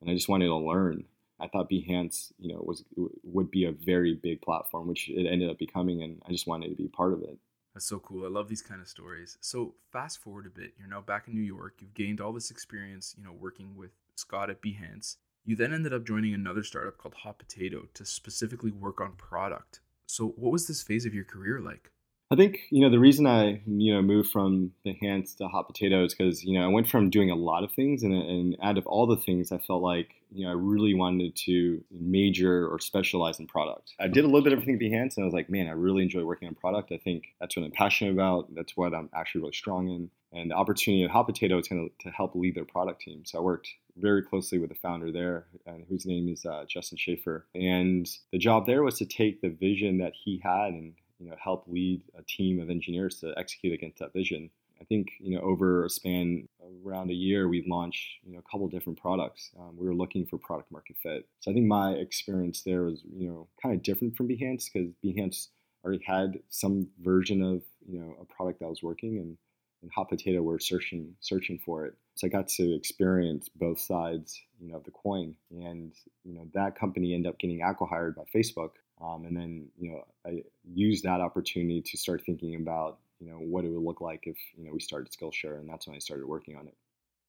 and 0.00 0.10
I 0.10 0.14
just 0.14 0.28
wanted 0.28 0.46
to 0.46 0.56
learn. 0.56 1.04
I 1.40 1.46
thought 1.46 1.70
Behance, 1.70 2.32
you 2.38 2.52
know, 2.52 2.60
was 2.66 2.84
would 3.22 3.50
be 3.50 3.64
a 3.64 3.72
very 3.72 4.14
big 4.14 4.42
platform, 4.42 4.88
which 4.88 5.08
it 5.08 5.26
ended 5.26 5.50
up 5.50 5.58
becoming, 5.58 6.02
and 6.02 6.20
I 6.26 6.32
just 6.32 6.46
wanted 6.46 6.70
to 6.70 6.74
be 6.74 6.88
part 6.88 7.12
of 7.12 7.22
it. 7.22 7.38
That's 7.74 7.86
so 7.86 8.00
cool. 8.00 8.24
I 8.24 8.28
love 8.28 8.48
these 8.48 8.62
kind 8.62 8.80
of 8.80 8.88
stories. 8.88 9.38
So 9.40 9.74
fast 9.92 10.18
forward 10.18 10.46
a 10.46 10.50
bit, 10.50 10.72
you're 10.76 10.88
now 10.88 11.00
back 11.00 11.28
in 11.28 11.34
New 11.34 11.42
York. 11.42 11.74
You've 11.78 11.94
gained 11.94 12.20
all 12.20 12.32
this 12.32 12.50
experience, 12.50 13.14
you 13.16 13.22
know, 13.22 13.32
working 13.32 13.76
with 13.76 13.92
Scott 14.16 14.50
at 14.50 14.60
Behance. 14.60 15.16
You 15.48 15.56
then 15.56 15.72
ended 15.72 15.94
up 15.94 16.04
joining 16.04 16.34
another 16.34 16.62
startup 16.62 16.98
called 16.98 17.14
Hot 17.22 17.38
Potato 17.38 17.88
to 17.94 18.04
specifically 18.04 18.70
work 18.70 19.00
on 19.00 19.12
product. 19.12 19.80
So, 20.04 20.34
what 20.36 20.52
was 20.52 20.66
this 20.66 20.82
phase 20.82 21.06
of 21.06 21.14
your 21.14 21.24
career 21.24 21.58
like? 21.58 21.90
I 22.30 22.36
think 22.36 22.58
you 22.68 22.82
know 22.82 22.90
the 22.90 22.98
reason 22.98 23.26
I 23.26 23.62
you 23.66 23.94
know 23.94 24.02
moved 24.02 24.30
from 24.30 24.72
Behance 24.84 25.38
to 25.38 25.48
Hot 25.48 25.66
Potato 25.66 26.04
is 26.04 26.12
because 26.14 26.44
you 26.44 26.58
know 26.58 26.66
I 26.66 26.68
went 26.68 26.86
from 26.86 27.08
doing 27.08 27.30
a 27.30 27.34
lot 27.34 27.64
of 27.64 27.72
things, 27.72 28.02
and, 28.02 28.12
and 28.12 28.58
out 28.62 28.76
of 28.76 28.86
all 28.86 29.06
the 29.06 29.16
things, 29.16 29.50
I 29.50 29.56
felt 29.56 29.82
like 29.82 30.10
you 30.30 30.44
know 30.44 30.50
I 30.50 30.54
really 30.54 30.92
wanted 30.92 31.34
to 31.46 31.82
major 31.90 32.68
or 32.68 32.78
specialize 32.78 33.40
in 33.40 33.46
product. 33.46 33.94
I 33.98 34.06
did 34.06 34.24
a 34.24 34.26
little 34.26 34.42
bit 34.42 34.52
of 34.52 34.58
everything 34.58 34.74
at 34.74 34.82
Behance, 34.82 35.16
and 35.16 35.24
I 35.24 35.24
was 35.24 35.32
like, 35.32 35.48
man, 35.48 35.66
I 35.66 35.70
really 35.70 36.02
enjoy 36.02 36.24
working 36.24 36.48
on 36.48 36.56
product. 36.56 36.92
I 36.92 36.98
think 36.98 37.28
that's 37.40 37.56
what 37.56 37.64
I'm 37.64 37.72
passionate 37.72 38.12
about. 38.12 38.54
That's 38.54 38.76
what 38.76 38.92
I'm 38.92 39.08
actually 39.14 39.40
really 39.40 39.54
strong 39.54 39.88
in. 39.88 40.10
And 40.30 40.50
the 40.50 40.56
opportunity 40.56 41.04
at 41.04 41.10
Hot 41.10 41.26
Potato 41.26 41.58
going 41.62 41.88
to 42.00 42.10
help 42.10 42.34
lead 42.34 42.54
their 42.54 42.66
product 42.66 43.00
team. 43.00 43.22
So 43.24 43.38
I 43.38 43.40
worked 43.40 43.70
very 44.00 44.22
closely 44.22 44.58
with 44.58 44.70
the 44.70 44.76
founder 44.76 45.12
there, 45.12 45.46
whose 45.88 46.06
name 46.06 46.28
is 46.28 46.44
uh, 46.44 46.64
Justin 46.68 46.98
Shaffer. 46.98 47.46
And 47.54 48.08
the 48.32 48.38
job 48.38 48.66
there 48.66 48.82
was 48.82 48.98
to 48.98 49.06
take 49.06 49.40
the 49.40 49.50
vision 49.50 49.98
that 49.98 50.12
he 50.14 50.40
had 50.42 50.72
and 50.72 50.94
you 51.18 51.28
know 51.28 51.36
help 51.42 51.64
lead 51.66 52.02
a 52.16 52.22
team 52.22 52.60
of 52.60 52.70
engineers 52.70 53.20
to 53.20 53.34
execute 53.36 53.74
against 53.74 53.98
that 53.98 54.12
vision. 54.12 54.50
I 54.80 54.84
think 54.84 55.08
you 55.18 55.36
know 55.36 55.42
over 55.42 55.84
a 55.84 55.90
span 55.90 56.48
around 56.84 57.10
a 57.10 57.14
year, 57.14 57.48
we 57.48 57.64
launched 57.68 58.18
you 58.24 58.32
know 58.32 58.38
a 58.38 58.50
couple 58.50 58.68
different 58.68 59.00
products. 59.00 59.50
Um, 59.58 59.76
we 59.76 59.86
were 59.86 59.94
looking 59.94 60.26
for 60.26 60.38
product 60.38 60.70
market 60.70 60.96
fit. 61.02 61.26
So 61.40 61.50
I 61.50 61.54
think 61.54 61.66
my 61.66 61.92
experience 61.92 62.62
there 62.62 62.82
was 62.82 63.02
you 63.04 63.28
know 63.28 63.48
kind 63.62 63.74
of 63.74 63.82
different 63.82 64.16
from 64.16 64.28
Behance 64.28 64.66
because 64.72 64.90
Behance 65.04 65.48
already 65.84 66.02
had 66.04 66.38
some 66.48 66.88
version 67.00 67.42
of 67.42 67.62
you 67.88 67.98
know 67.98 68.14
a 68.20 68.24
product 68.24 68.60
that 68.60 68.68
was 68.68 68.82
working 68.82 69.18
and 69.18 69.36
and 69.82 69.90
hot 69.94 70.08
potato 70.08 70.42
were 70.42 70.58
searching 70.58 71.14
searching 71.20 71.58
for 71.58 71.86
it 71.86 71.94
so 72.14 72.26
i 72.26 72.30
got 72.30 72.48
to 72.48 72.74
experience 72.74 73.48
both 73.48 73.80
sides 73.80 74.40
you 74.60 74.70
know, 74.70 74.76
of 74.76 74.84
the 74.84 74.90
coin. 74.90 75.34
And, 75.50 75.92
you 76.24 76.34
know, 76.34 76.46
that 76.54 76.78
company 76.78 77.14
ended 77.14 77.30
up 77.30 77.38
getting 77.38 77.62
acquired 77.62 78.16
by 78.16 78.24
Facebook. 78.34 78.72
Um, 79.00 79.24
and 79.24 79.36
then, 79.36 79.68
you 79.78 79.90
know, 79.90 80.04
I 80.26 80.42
used 80.64 81.04
that 81.04 81.20
opportunity 81.20 81.82
to 81.82 81.96
start 81.96 82.22
thinking 82.24 82.56
about, 82.56 82.98
you 83.20 83.28
know, 83.28 83.36
what 83.36 83.64
it 83.64 83.70
would 83.70 83.82
look 83.82 84.00
like 84.00 84.24
if, 84.24 84.36
you 84.56 84.64
know, 84.64 84.72
we 84.72 84.80
started 84.80 85.12
Skillshare. 85.12 85.58
And 85.58 85.68
that's 85.68 85.86
when 85.86 85.96
I 85.96 86.00
started 86.00 86.26
working 86.26 86.56
on 86.56 86.66
it. 86.66 86.74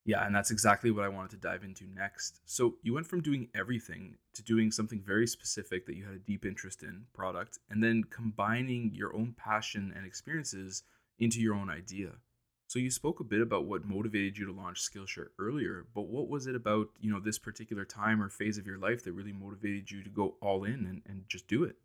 Yeah, 0.05 0.25
and 0.25 0.33
that's 0.33 0.49
exactly 0.49 0.89
what 0.91 1.03
I 1.03 1.09
wanted 1.09 1.31
to 1.31 1.37
dive 1.37 1.63
into 1.63 1.85
next. 1.85 2.39
So, 2.45 2.75
you 2.81 2.93
went 2.93 3.05
from 3.05 3.21
doing 3.21 3.49
everything 3.53 4.15
to 4.33 4.41
doing 4.41 4.71
something 4.71 5.03
very 5.05 5.27
specific 5.27 5.85
that 5.85 5.95
you 5.97 6.05
had 6.05 6.15
a 6.15 6.19
deep 6.19 6.45
interest 6.45 6.81
in, 6.81 7.03
product, 7.13 7.59
and 7.69 7.83
then 7.83 8.05
combining 8.05 8.91
your 8.95 9.13
own 9.13 9.35
passion 9.37 9.93
and 9.95 10.07
experiences 10.07 10.83
into 11.19 11.41
your 11.41 11.53
own 11.53 11.69
idea. 11.69 12.11
So 12.69 12.77
you 12.77 12.91
spoke 12.91 13.19
a 13.19 13.23
bit 13.23 13.41
about 13.41 13.65
what 13.65 13.83
motivated 13.83 14.37
you 14.37 14.45
to 14.45 14.51
launch 14.51 14.79
Skillshare 14.79 15.29
earlier, 15.39 15.87
but 15.95 16.03
what 16.03 16.29
was 16.29 16.45
it 16.45 16.53
about, 16.53 16.89
you 17.01 17.11
know, 17.11 17.19
this 17.19 17.39
particular 17.39 17.83
time 17.83 18.21
or 18.21 18.29
phase 18.29 18.59
of 18.59 18.67
your 18.67 18.77
life 18.77 19.03
that 19.03 19.13
really 19.13 19.33
motivated 19.33 19.89
you 19.89 20.03
to 20.03 20.09
go 20.11 20.35
all 20.39 20.63
in 20.65 20.85
and, 20.85 21.01
and 21.07 21.23
just 21.27 21.47
do 21.47 21.63
it? 21.63 21.77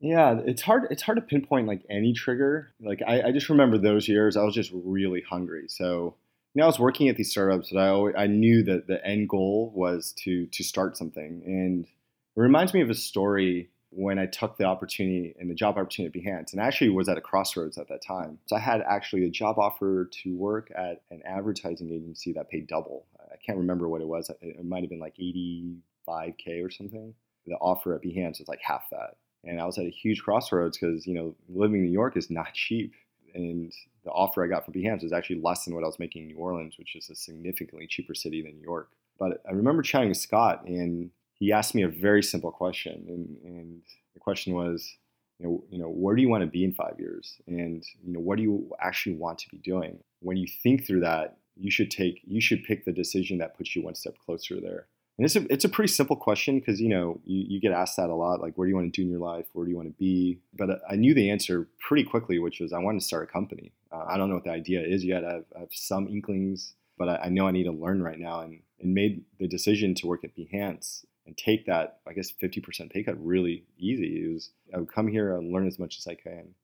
Yeah, 0.00 0.40
it's 0.46 0.62
hard. 0.62 0.86
It's 0.90 1.02
hard 1.02 1.16
to 1.16 1.22
pinpoint 1.22 1.66
like 1.66 1.82
any 1.90 2.14
trigger. 2.14 2.72
Like 2.80 3.02
I, 3.06 3.20
I 3.20 3.32
just 3.32 3.50
remember 3.50 3.76
those 3.76 4.08
years. 4.08 4.34
I 4.34 4.42
was 4.42 4.54
just 4.54 4.70
really 4.72 5.20
hungry. 5.20 5.66
So 5.68 6.14
you 6.54 6.60
know, 6.60 6.64
I 6.64 6.68
was 6.68 6.78
working 6.78 7.10
at 7.10 7.18
these 7.18 7.30
startups, 7.30 7.68
but 7.70 7.78
I 7.78 7.88
always, 7.88 8.14
I 8.16 8.26
knew 8.26 8.62
that 8.62 8.86
the 8.86 9.04
end 9.06 9.28
goal 9.28 9.70
was 9.74 10.14
to 10.24 10.46
to 10.46 10.64
start 10.64 10.96
something. 10.96 11.42
And 11.44 11.84
it 11.84 12.40
reminds 12.40 12.72
me 12.72 12.80
of 12.80 12.88
a 12.88 12.94
story 12.94 13.68
when 13.90 14.18
I 14.18 14.26
took 14.26 14.56
the 14.56 14.64
opportunity 14.64 15.34
and 15.38 15.50
the 15.50 15.54
job 15.54 15.76
opportunity 15.76 16.20
at 16.20 16.24
Behance. 16.24 16.52
And 16.52 16.62
I 16.62 16.66
actually 16.66 16.90
was 16.90 17.08
at 17.08 17.18
a 17.18 17.20
crossroads 17.20 17.76
at 17.76 17.88
that 17.88 18.02
time. 18.02 18.38
So 18.46 18.56
I 18.56 18.60
had 18.60 18.82
actually 18.88 19.24
a 19.24 19.30
job 19.30 19.58
offer 19.58 20.08
to 20.22 20.36
work 20.36 20.70
at 20.76 21.02
an 21.10 21.22
advertising 21.24 21.90
agency 21.90 22.32
that 22.34 22.48
paid 22.48 22.68
double. 22.68 23.06
I 23.20 23.36
can't 23.44 23.58
remember 23.58 23.88
what 23.88 24.00
it 24.00 24.06
was. 24.06 24.30
It 24.40 24.64
might 24.64 24.82
have 24.82 24.90
been 24.90 25.00
like 25.00 25.16
85K 25.16 26.64
or 26.64 26.70
something. 26.70 27.14
The 27.46 27.54
offer 27.54 27.94
at 27.94 28.02
Behance 28.02 28.38
was 28.38 28.48
like 28.48 28.60
half 28.62 28.88
that. 28.90 29.16
And 29.42 29.60
I 29.60 29.64
was 29.64 29.78
at 29.78 29.86
a 29.86 29.90
huge 29.90 30.22
crossroads 30.22 30.78
because, 30.78 31.06
you 31.06 31.14
know, 31.14 31.34
living 31.48 31.80
in 31.80 31.86
New 31.86 31.92
York 31.92 32.16
is 32.16 32.30
not 32.30 32.54
cheap. 32.54 32.94
And 33.34 33.72
the 34.04 34.10
offer 34.10 34.44
I 34.44 34.48
got 34.48 34.64
from 34.64 34.74
Behance 34.74 35.02
was 35.02 35.12
actually 35.12 35.40
less 35.40 35.64
than 35.64 35.74
what 35.74 35.82
I 35.82 35.86
was 35.86 35.98
making 35.98 36.22
in 36.22 36.28
New 36.28 36.36
Orleans, 36.36 36.76
which 36.78 36.94
is 36.94 37.10
a 37.10 37.14
significantly 37.14 37.86
cheaper 37.88 38.14
city 38.14 38.42
than 38.42 38.56
New 38.56 38.62
York. 38.62 38.90
But 39.18 39.42
I 39.48 39.52
remember 39.52 39.82
chatting 39.82 40.08
with 40.08 40.18
Scott, 40.18 40.64
and 40.66 41.10
he 41.40 41.52
asked 41.52 41.74
me 41.74 41.82
a 41.82 41.88
very 41.88 42.22
simple 42.22 42.52
question, 42.52 43.06
and, 43.08 43.36
and 43.44 43.80
the 44.12 44.20
question 44.20 44.52
was, 44.52 44.96
you 45.38 45.46
know, 45.46 45.64
you 45.70 45.78
know, 45.78 45.88
where 45.88 46.14
do 46.14 46.20
you 46.20 46.28
want 46.28 46.42
to 46.42 46.46
be 46.46 46.62
in 46.62 46.72
five 46.72 46.96
years, 46.98 47.40
and 47.46 47.82
you 48.04 48.12
know, 48.12 48.20
what 48.20 48.36
do 48.36 48.42
you 48.42 48.70
actually 48.78 49.16
want 49.16 49.38
to 49.38 49.48
be 49.48 49.56
doing? 49.56 49.98
When 50.20 50.36
you 50.36 50.46
think 50.62 50.86
through 50.86 51.00
that, 51.00 51.38
you 51.56 51.70
should 51.70 51.90
take, 51.90 52.20
you 52.24 52.42
should 52.42 52.62
pick 52.62 52.84
the 52.84 52.92
decision 52.92 53.38
that 53.38 53.56
puts 53.56 53.74
you 53.74 53.82
one 53.82 53.94
step 53.94 54.16
closer 54.24 54.60
there. 54.60 54.86
And 55.16 55.24
it's 55.24 55.36
a, 55.36 55.52
it's 55.52 55.64
a 55.64 55.68
pretty 55.68 55.92
simple 55.92 56.16
question 56.16 56.58
because 56.58 56.78
you 56.78 56.88
know 56.88 57.20
you, 57.24 57.44
you 57.48 57.60
get 57.60 57.72
asked 57.72 57.96
that 57.96 58.10
a 58.10 58.14
lot, 58.14 58.42
like 58.42 58.56
where 58.56 58.66
do 58.66 58.70
you 58.70 58.76
want 58.76 58.92
to 58.92 59.00
do 59.00 59.04
in 59.04 59.10
your 59.10 59.20
life, 59.20 59.46
where 59.54 59.64
do 59.64 59.70
you 59.70 59.76
want 59.76 59.88
to 59.88 59.98
be? 59.98 60.40
But 60.52 60.82
I 60.90 60.96
knew 60.96 61.14
the 61.14 61.30
answer 61.30 61.68
pretty 61.88 62.04
quickly, 62.04 62.38
which 62.38 62.60
was 62.60 62.74
I 62.74 62.78
wanted 62.78 63.00
to 63.00 63.06
start 63.06 63.28
a 63.28 63.32
company. 63.32 63.72
Uh, 63.90 64.04
I 64.06 64.18
don't 64.18 64.28
know 64.28 64.34
what 64.34 64.44
the 64.44 64.50
idea 64.50 64.82
is 64.82 65.04
yet. 65.06 65.24
I 65.24 65.32
have, 65.32 65.44
I 65.56 65.60
have 65.60 65.68
some 65.72 66.06
inklings, 66.06 66.74
but 66.98 67.08
I, 67.08 67.16
I, 67.24 67.28
know 67.30 67.48
I 67.48 67.50
need 67.50 67.64
to 67.64 67.72
learn 67.72 68.02
right 68.02 68.18
now, 68.18 68.40
and, 68.40 68.60
and 68.80 68.94
made 68.94 69.24
the 69.38 69.48
decision 69.48 69.94
to 69.96 70.06
work 70.06 70.22
at 70.22 70.36
Behance 70.36 71.04
and 71.30 71.36
take 71.36 71.66
that, 71.66 72.00
I 72.08 72.12
guess, 72.12 72.32
50% 72.32 72.90
pay 72.90 73.04
cut 73.04 73.24
really 73.24 73.62
easy. 73.78 74.24
It 74.24 74.34
was, 74.34 74.50
I 74.74 74.78
would 74.78 74.92
come 74.92 75.06
here 75.06 75.36
and 75.36 75.52
learn 75.52 75.68
as 75.68 75.78
much 75.78 75.96
as 75.96 76.08
I 76.08 76.16
can. 76.16 76.56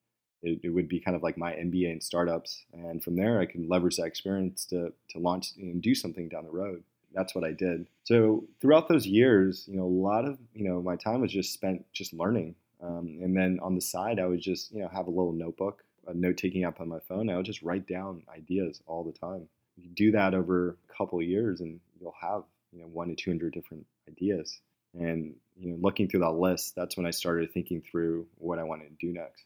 It, 0.42 0.58
it, 0.64 0.70
would 0.70 0.88
be 0.88 0.98
kind 0.98 1.16
of 1.16 1.22
like 1.22 1.38
my 1.38 1.52
MBA 1.52 1.92
in 1.92 2.00
startups. 2.00 2.64
And 2.72 3.02
from 3.02 3.14
there, 3.14 3.38
I 3.40 3.46
can 3.46 3.68
leverage 3.68 3.96
that 3.96 4.06
experience 4.06 4.66
to, 4.66 4.92
to 5.10 5.18
launch 5.20 5.52
and 5.56 5.80
do 5.80 5.94
something 5.94 6.28
down 6.28 6.44
the 6.44 6.50
road. 6.50 6.82
That's 7.14 7.32
what 7.32 7.44
I 7.44 7.52
did. 7.52 7.86
So 8.02 8.44
throughout 8.60 8.88
those 8.88 9.06
years, 9.06 9.66
you 9.68 9.76
know, 9.76 9.84
a 9.84 10.00
lot 10.02 10.24
of, 10.24 10.36
you 10.52 10.68
know, 10.68 10.82
my 10.82 10.96
time 10.96 11.20
was 11.20 11.30
just 11.30 11.52
spent 11.52 11.86
just 11.92 12.12
learning. 12.12 12.56
Um, 12.82 13.20
and 13.22 13.36
then 13.36 13.60
on 13.62 13.76
the 13.76 13.80
side, 13.80 14.18
I 14.18 14.26
would 14.26 14.40
just, 14.40 14.72
you 14.72 14.80
know, 14.80 14.88
have 14.88 15.06
a 15.06 15.10
little 15.10 15.32
notebook, 15.32 15.84
a 16.08 16.12
note 16.12 16.38
taking 16.38 16.64
app 16.64 16.80
on 16.80 16.88
my 16.88 16.98
phone. 16.98 17.30
I 17.30 17.36
would 17.36 17.46
just 17.46 17.62
write 17.62 17.86
down 17.86 18.24
ideas 18.28 18.82
all 18.88 19.04
the 19.04 19.12
time. 19.12 19.48
You 19.76 19.88
do 19.90 20.10
that 20.10 20.34
over 20.34 20.70
a 20.70 20.92
couple 20.92 21.22
years 21.22 21.60
and 21.60 21.78
you'll 22.00 22.14
have 22.20 22.42
you 22.72 22.82
know 22.82 22.88
one 22.88 23.08
to 23.08 23.14
two 23.14 23.30
hundred 23.30 23.54
different 23.54 23.86
ideas. 24.08 24.60
And 24.94 25.34
you 25.56 25.70
know, 25.70 25.78
looking 25.80 26.08
through 26.08 26.20
that 26.20 26.32
list, 26.32 26.74
that's 26.74 26.96
when 26.96 27.06
I 27.06 27.10
started 27.10 27.52
thinking 27.52 27.82
through 27.82 28.26
what 28.36 28.58
I 28.58 28.64
wanted 28.64 28.88
to 28.88 29.06
do 29.06 29.12
next. 29.12 29.44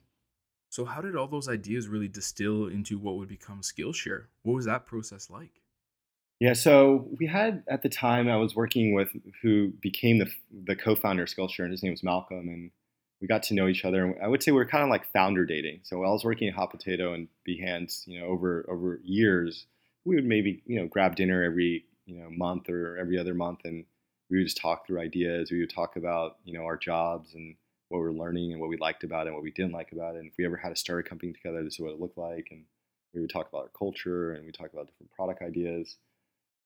So, 0.70 0.84
how 0.84 1.00
did 1.00 1.16
all 1.16 1.26
those 1.26 1.48
ideas 1.48 1.88
really 1.88 2.08
distill 2.08 2.68
into 2.68 2.98
what 2.98 3.16
would 3.16 3.28
become 3.28 3.60
Skillshare? 3.60 4.26
What 4.42 4.54
was 4.54 4.66
that 4.66 4.86
process 4.86 5.28
like? 5.28 5.60
Yeah, 6.38 6.54
so 6.54 7.08
we 7.18 7.26
had 7.26 7.62
at 7.68 7.82
the 7.82 7.88
time 7.88 8.28
I 8.28 8.36
was 8.36 8.56
working 8.56 8.94
with 8.94 9.10
who 9.42 9.72
became 9.80 10.18
the 10.18 10.30
the 10.64 10.76
co-founder 10.76 11.24
of 11.24 11.28
Skillshare, 11.28 11.64
and 11.64 11.70
his 11.70 11.82
name 11.82 11.92
was 11.92 12.02
Malcolm, 12.02 12.48
and 12.48 12.70
we 13.20 13.26
got 13.26 13.42
to 13.44 13.54
know 13.54 13.68
each 13.68 13.84
other. 13.84 14.04
And 14.04 14.14
I 14.22 14.28
would 14.28 14.42
say 14.42 14.52
we 14.52 14.60
are 14.60 14.66
kind 14.66 14.82
of 14.84 14.90
like 14.90 15.12
founder 15.12 15.44
dating. 15.44 15.80
So 15.82 16.02
I 16.02 16.08
was 16.08 16.24
working 16.24 16.48
at 16.48 16.54
Hot 16.54 16.70
Potato 16.70 17.12
and 17.12 17.28
Behance, 17.46 18.06
you 18.06 18.20
know, 18.20 18.26
over 18.26 18.64
over 18.68 19.00
years. 19.04 19.66
We 20.04 20.14
would 20.14 20.24
maybe 20.24 20.62
you 20.66 20.80
know 20.80 20.86
grab 20.86 21.16
dinner 21.16 21.42
every 21.42 21.84
you 22.06 22.18
know 22.18 22.30
month 22.30 22.70
or 22.70 22.96
every 22.96 23.18
other 23.18 23.34
month, 23.34 23.60
and 23.64 23.84
we 24.30 24.38
would 24.38 24.46
just 24.46 24.56
talk 24.56 24.86
through 24.86 25.00
ideas. 25.00 25.50
We 25.50 25.60
would 25.60 25.70
talk 25.70 25.96
about 25.96 26.38
you 26.44 26.54
know 26.54 26.64
our 26.64 26.76
jobs 26.76 27.34
and 27.34 27.56
what 27.88 27.98
we 27.98 28.06
are 28.06 28.12
learning 28.12 28.52
and 28.52 28.60
what 28.60 28.70
we 28.70 28.76
liked 28.76 29.04
about 29.04 29.26
it 29.26 29.30
and 29.30 29.34
what 29.34 29.42
we 29.42 29.50
didn't 29.50 29.72
like 29.72 29.92
about 29.92 30.14
it. 30.14 30.20
And 30.20 30.28
if 30.28 30.34
we 30.38 30.46
ever 30.46 30.56
had 30.56 30.70
to 30.70 30.76
start 30.76 31.04
a 31.04 31.08
company 31.08 31.32
together, 31.32 31.62
this 31.62 31.74
is 31.74 31.80
what 31.80 31.90
it 31.90 32.00
looked 32.00 32.16
like. 32.16 32.48
And 32.52 32.64
we 33.12 33.20
would 33.20 33.30
talk 33.30 33.48
about 33.48 33.62
our 33.62 33.70
culture 33.76 34.32
and 34.32 34.46
we 34.46 34.52
talk 34.52 34.72
about 34.72 34.86
different 34.86 35.10
product 35.10 35.42
ideas. 35.42 35.96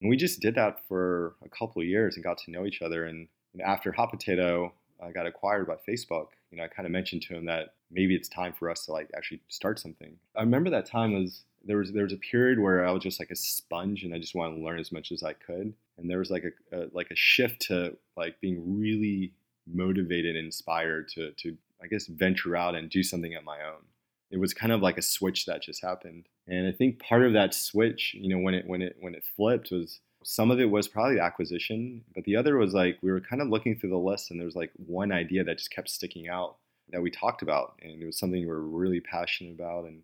And 0.03 0.11
we 0.11 0.19
just 0.19 0.41
did 0.41 0.55
that 0.57 0.87
for 0.87 1.35
a 1.43 1.49
couple 1.49 1.81
of 1.81 1.89
years 1.89 2.17
and 2.17 2.25
got 2.25 2.39
to 2.39 2.51
know 2.51 2.67
each 2.67 2.83
other. 2.83 3.07
And, 3.07 3.27
and 3.55 3.63
after 3.63 3.91
Hot 3.93 4.11
Potato 4.11 4.75
uh, 5.03 5.11
got 5.13 5.27
acquired 5.27 5.67
by 5.67 5.77
Facebook, 5.89 6.29
you 6.51 6.59
know, 6.59 6.65
I 6.65 6.69
kind 6.69 6.85
of 6.85 6.93
mentioned 6.93 7.23
to 7.23 7.35
him 7.35 7.47
that 7.47 7.75
maybe 7.91 8.15
it's 8.15 8.29
time 8.29 8.53
for 8.53 8.71
us 8.71 8.85
to 8.85 8.93
like 8.93 9.11
actually 9.17 9.41
start 9.49 9.79
something. 9.79 10.17
I 10.37 10.41
remember 10.41 10.69
that 10.71 10.85
time 10.85 11.15
was 11.15 11.45
there 11.67 11.79
was 11.79 11.93
there 11.93 12.05
was 12.05 12.13
a 12.13 12.19
period 12.19 12.59
where 12.59 12.87
I 12.87 12.91
was 12.91 13.03
just 13.03 13.21
like 13.21 13.31
a 13.31 13.37
sponge 13.37 14.05
and 14.05 14.15
I 14.15 14.19
just 14.19 14.35
wanted 14.35 14.57
to 14.57 14.65
learn 14.65 14.79
as 14.79 14.93
much 14.93 15.13
as 15.13 15.23
I 15.23 15.33
could. 15.33 15.75
And 15.99 16.11
there 16.11 16.19
was 16.19 16.31
like 16.31 16.45
a, 16.45 16.77
a 16.77 16.87
like 16.93 17.11
a 17.11 17.17
shift 17.17 17.63
to 17.69 17.97
like 18.17 18.41
being 18.41 18.79
really 18.79 19.33
motivated 19.67 20.37
and 20.37 20.47
inspired 20.47 21.09
to 21.11 21.33
to 21.33 21.57
I 21.83 21.87
guess 21.87 22.07
venture 22.07 22.57
out 22.57 22.75
and 22.75 22.91
do 22.91 23.03
something 23.03 23.37
on 23.37 23.45
my 23.45 23.63
own. 23.63 23.83
It 24.31 24.39
was 24.39 24.55
kind 24.55 24.73
of 24.73 24.83
like 24.83 24.99
a 24.99 25.03
switch 25.03 25.47
that 25.47 25.63
just 25.63 25.83
happened. 25.83 26.27
And 26.47 26.67
I 26.67 26.73
think 26.73 26.99
part 26.99 27.25
of 27.25 27.33
that 27.35 27.55
switch, 27.55 28.15
you 28.15 28.29
know, 28.29 28.43
when 28.43 28.55
it 28.55 28.67
when 28.67 28.83
it 28.83 28.97
when 29.01 29.15
it 29.15 29.25
flipped 29.37 29.71
was 29.71 30.01
some 30.25 30.51
of 30.51 30.59
it 30.59 30.71
was 30.71 30.89
probably 30.89 31.21
acquisition, 31.21 32.03
but 32.15 32.25
the 32.25 32.37
other 32.37 32.57
was 32.57 32.75
like 32.75 32.99
we 33.03 33.13
were 33.13 33.21
kind 33.21 33.43
of 33.43 33.49
looking 33.49 33.77
through 33.77 33.91
the 33.91 33.97
list 33.97 34.31
and 34.31 34.41
there 34.41 34.47
was 34.47 34.57
like 34.57 34.73
one 34.87 35.13
idea 35.13 35.45
that 35.45 35.59
just 35.59 35.71
kept 35.71 35.89
sticking 35.89 36.29
out 36.29 36.57
that 36.91 37.03
we 37.03 37.11
talked 37.11 37.43
about 37.43 37.75
and 37.83 38.03
it 38.03 38.07
was 38.07 38.19
something 38.19 38.41
we 38.41 38.47
were 38.47 38.61
really 38.61 39.01
passionate 39.01 39.55
about 39.55 39.85
and 39.85 40.03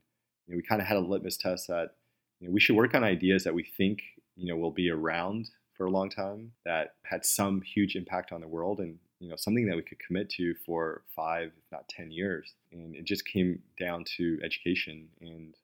know, 0.50 0.56
we 0.56 0.62
kind 0.62 0.80
of 0.80 0.86
had 0.86 0.96
a 0.96 1.00
litmus 1.00 1.36
test 1.36 1.68
that 1.68 1.94
you 2.40 2.48
know, 2.48 2.52
we 2.52 2.60
should 2.60 2.76
work 2.76 2.94
on 2.94 3.04
ideas 3.04 3.44
that 3.44 3.54
we 3.54 3.62
think 3.62 4.02
you 4.36 4.46
know 4.46 4.56
will 4.56 4.70
be 4.70 4.90
around 4.90 5.50
for 5.76 5.86
a 5.86 5.90
long 5.90 6.10
time 6.10 6.52
that 6.64 6.94
had 7.02 7.24
some 7.24 7.62
huge 7.62 7.96
impact 7.96 8.32
on 8.32 8.40
the 8.40 8.48
world 8.48 8.80
and 8.80 8.98
you 9.18 9.28
know 9.28 9.36
something 9.36 9.66
that 9.66 9.76
we 9.76 9.82
could 9.82 9.98
commit 9.98 10.30
to 10.30 10.54
for 10.66 11.02
five 11.14 11.48
if 11.48 11.72
not 11.72 11.88
ten 11.88 12.10
years 12.10 12.54
and 12.72 12.94
it 12.94 13.04
just 13.04 13.26
came 13.26 13.60
down 13.78 14.04
to 14.04 14.38
education 14.42 15.08
and 15.20 15.54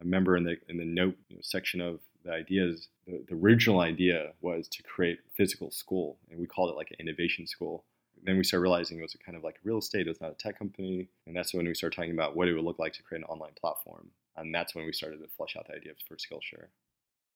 i 0.00 0.04
remember 0.04 0.36
in 0.36 0.44
the 0.44 0.56
in 0.68 0.76
the 0.76 0.84
note 0.84 1.16
you 1.28 1.36
know, 1.36 1.42
section 1.42 1.80
of 1.80 2.00
the 2.24 2.32
ideas 2.32 2.88
the, 3.06 3.24
the 3.28 3.34
original 3.34 3.80
idea 3.80 4.32
was 4.40 4.68
to 4.68 4.82
create 4.82 5.18
physical 5.36 5.70
school 5.70 6.18
and 6.30 6.38
we 6.38 6.46
called 6.46 6.70
it 6.70 6.76
like 6.76 6.90
an 6.90 6.96
innovation 7.00 7.46
school 7.46 7.84
then 8.22 8.36
we 8.36 8.44
started 8.44 8.62
realizing 8.62 8.98
it 8.98 9.02
was 9.02 9.16
kind 9.24 9.36
of 9.36 9.44
like 9.44 9.56
real 9.64 9.78
estate. 9.78 10.06
It 10.06 10.10
was 10.10 10.20
not 10.20 10.32
a 10.32 10.34
tech 10.34 10.58
company, 10.58 11.08
and 11.26 11.34
that's 11.34 11.54
when 11.54 11.66
we 11.66 11.74
started 11.74 11.96
talking 11.96 12.12
about 12.12 12.36
what 12.36 12.48
it 12.48 12.54
would 12.54 12.64
look 12.64 12.78
like 12.78 12.92
to 12.94 13.02
create 13.02 13.22
an 13.22 13.30
online 13.30 13.52
platform. 13.58 14.08
And 14.36 14.54
that's 14.54 14.74
when 14.74 14.86
we 14.86 14.92
started 14.92 15.18
to 15.18 15.28
flesh 15.36 15.56
out 15.56 15.66
the 15.66 15.74
idea 15.74 15.92
for 16.06 16.16
Skillshare. 16.16 16.68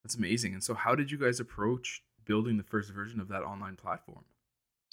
That's 0.02 0.16
amazing. 0.16 0.54
And 0.54 0.62
so, 0.62 0.74
how 0.74 0.94
did 0.94 1.10
you 1.10 1.18
guys 1.18 1.40
approach 1.40 2.02
building 2.24 2.56
the 2.56 2.62
first 2.62 2.92
version 2.92 3.20
of 3.20 3.28
that 3.28 3.42
online 3.42 3.76
platform? 3.76 4.24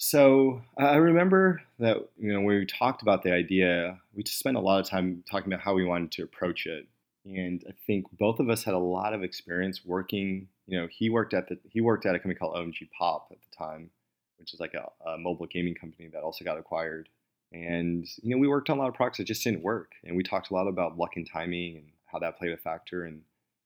So 0.04 0.62
I 0.76 0.96
remember 0.96 1.62
that 1.78 1.96
you 2.18 2.32
know 2.32 2.40
when 2.40 2.58
we 2.58 2.66
talked 2.66 3.02
about 3.02 3.22
the 3.22 3.32
idea, 3.32 4.00
we 4.12 4.24
just 4.24 4.40
spent 4.40 4.56
a 4.56 4.60
lot 4.60 4.80
of 4.80 4.88
time 4.88 5.22
talking 5.30 5.52
about 5.52 5.62
how 5.62 5.74
we 5.74 5.84
wanted 5.84 6.10
to 6.12 6.24
approach 6.24 6.66
it. 6.66 6.88
And 7.24 7.62
I 7.68 7.72
think 7.86 8.06
both 8.18 8.40
of 8.40 8.50
us 8.50 8.64
had 8.64 8.74
a 8.74 8.78
lot 8.78 9.14
of 9.14 9.22
experience 9.22 9.84
working. 9.84 10.48
You 10.66 10.80
know, 10.80 10.88
he 10.90 11.08
worked 11.08 11.34
at 11.34 11.48
the 11.48 11.56
he 11.70 11.80
worked 11.80 12.04
at 12.04 12.16
a 12.16 12.18
company 12.18 12.34
called 12.34 12.56
OMG 12.56 12.88
Pop 12.98 13.28
at 13.30 13.38
the 13.42 13.56
time, 13.56 13.90
which 14.38 14.52
is 14.52 14.58
like 14.58 14.74
a, 14.74 14.90
a, 15.08 15.18
mobile 15.18 15.46
gaming 15.46 15.76
company 15.76 16.10
that 16.12 16.24
also 16.24 16.44
got 16.44 16.58
acquired. 16.58 17.08
And 17.52 18.06
you 18.22 18.34
know, 18.34 18.38
we 18.38 18.48
worked 18.48 18.70
on 18.70 18.78
a 18.78 18.80
lot 18.80 18.88
of 18.88 18.94
products 18.94 19.18
that 19.18 19.24
just 19.24 19.44
didn't 19.44 19.62
work, 19.62 19.92
and 20.04 20.16
we 20.16 20.22
talked 20.22 20.50
a 20.50 20.54
lot 20.54 20.68
about 20.68 20.96
luck 20.96 21.16
and 21.16 21.28
timing 21.30 21.76
and 21.76 21.86
how 22.06 22.18
that 22.18 22.38
played 22.38 22.52
a 22.52 22.56
factor. 22.56 23.04
And 23.04 23.22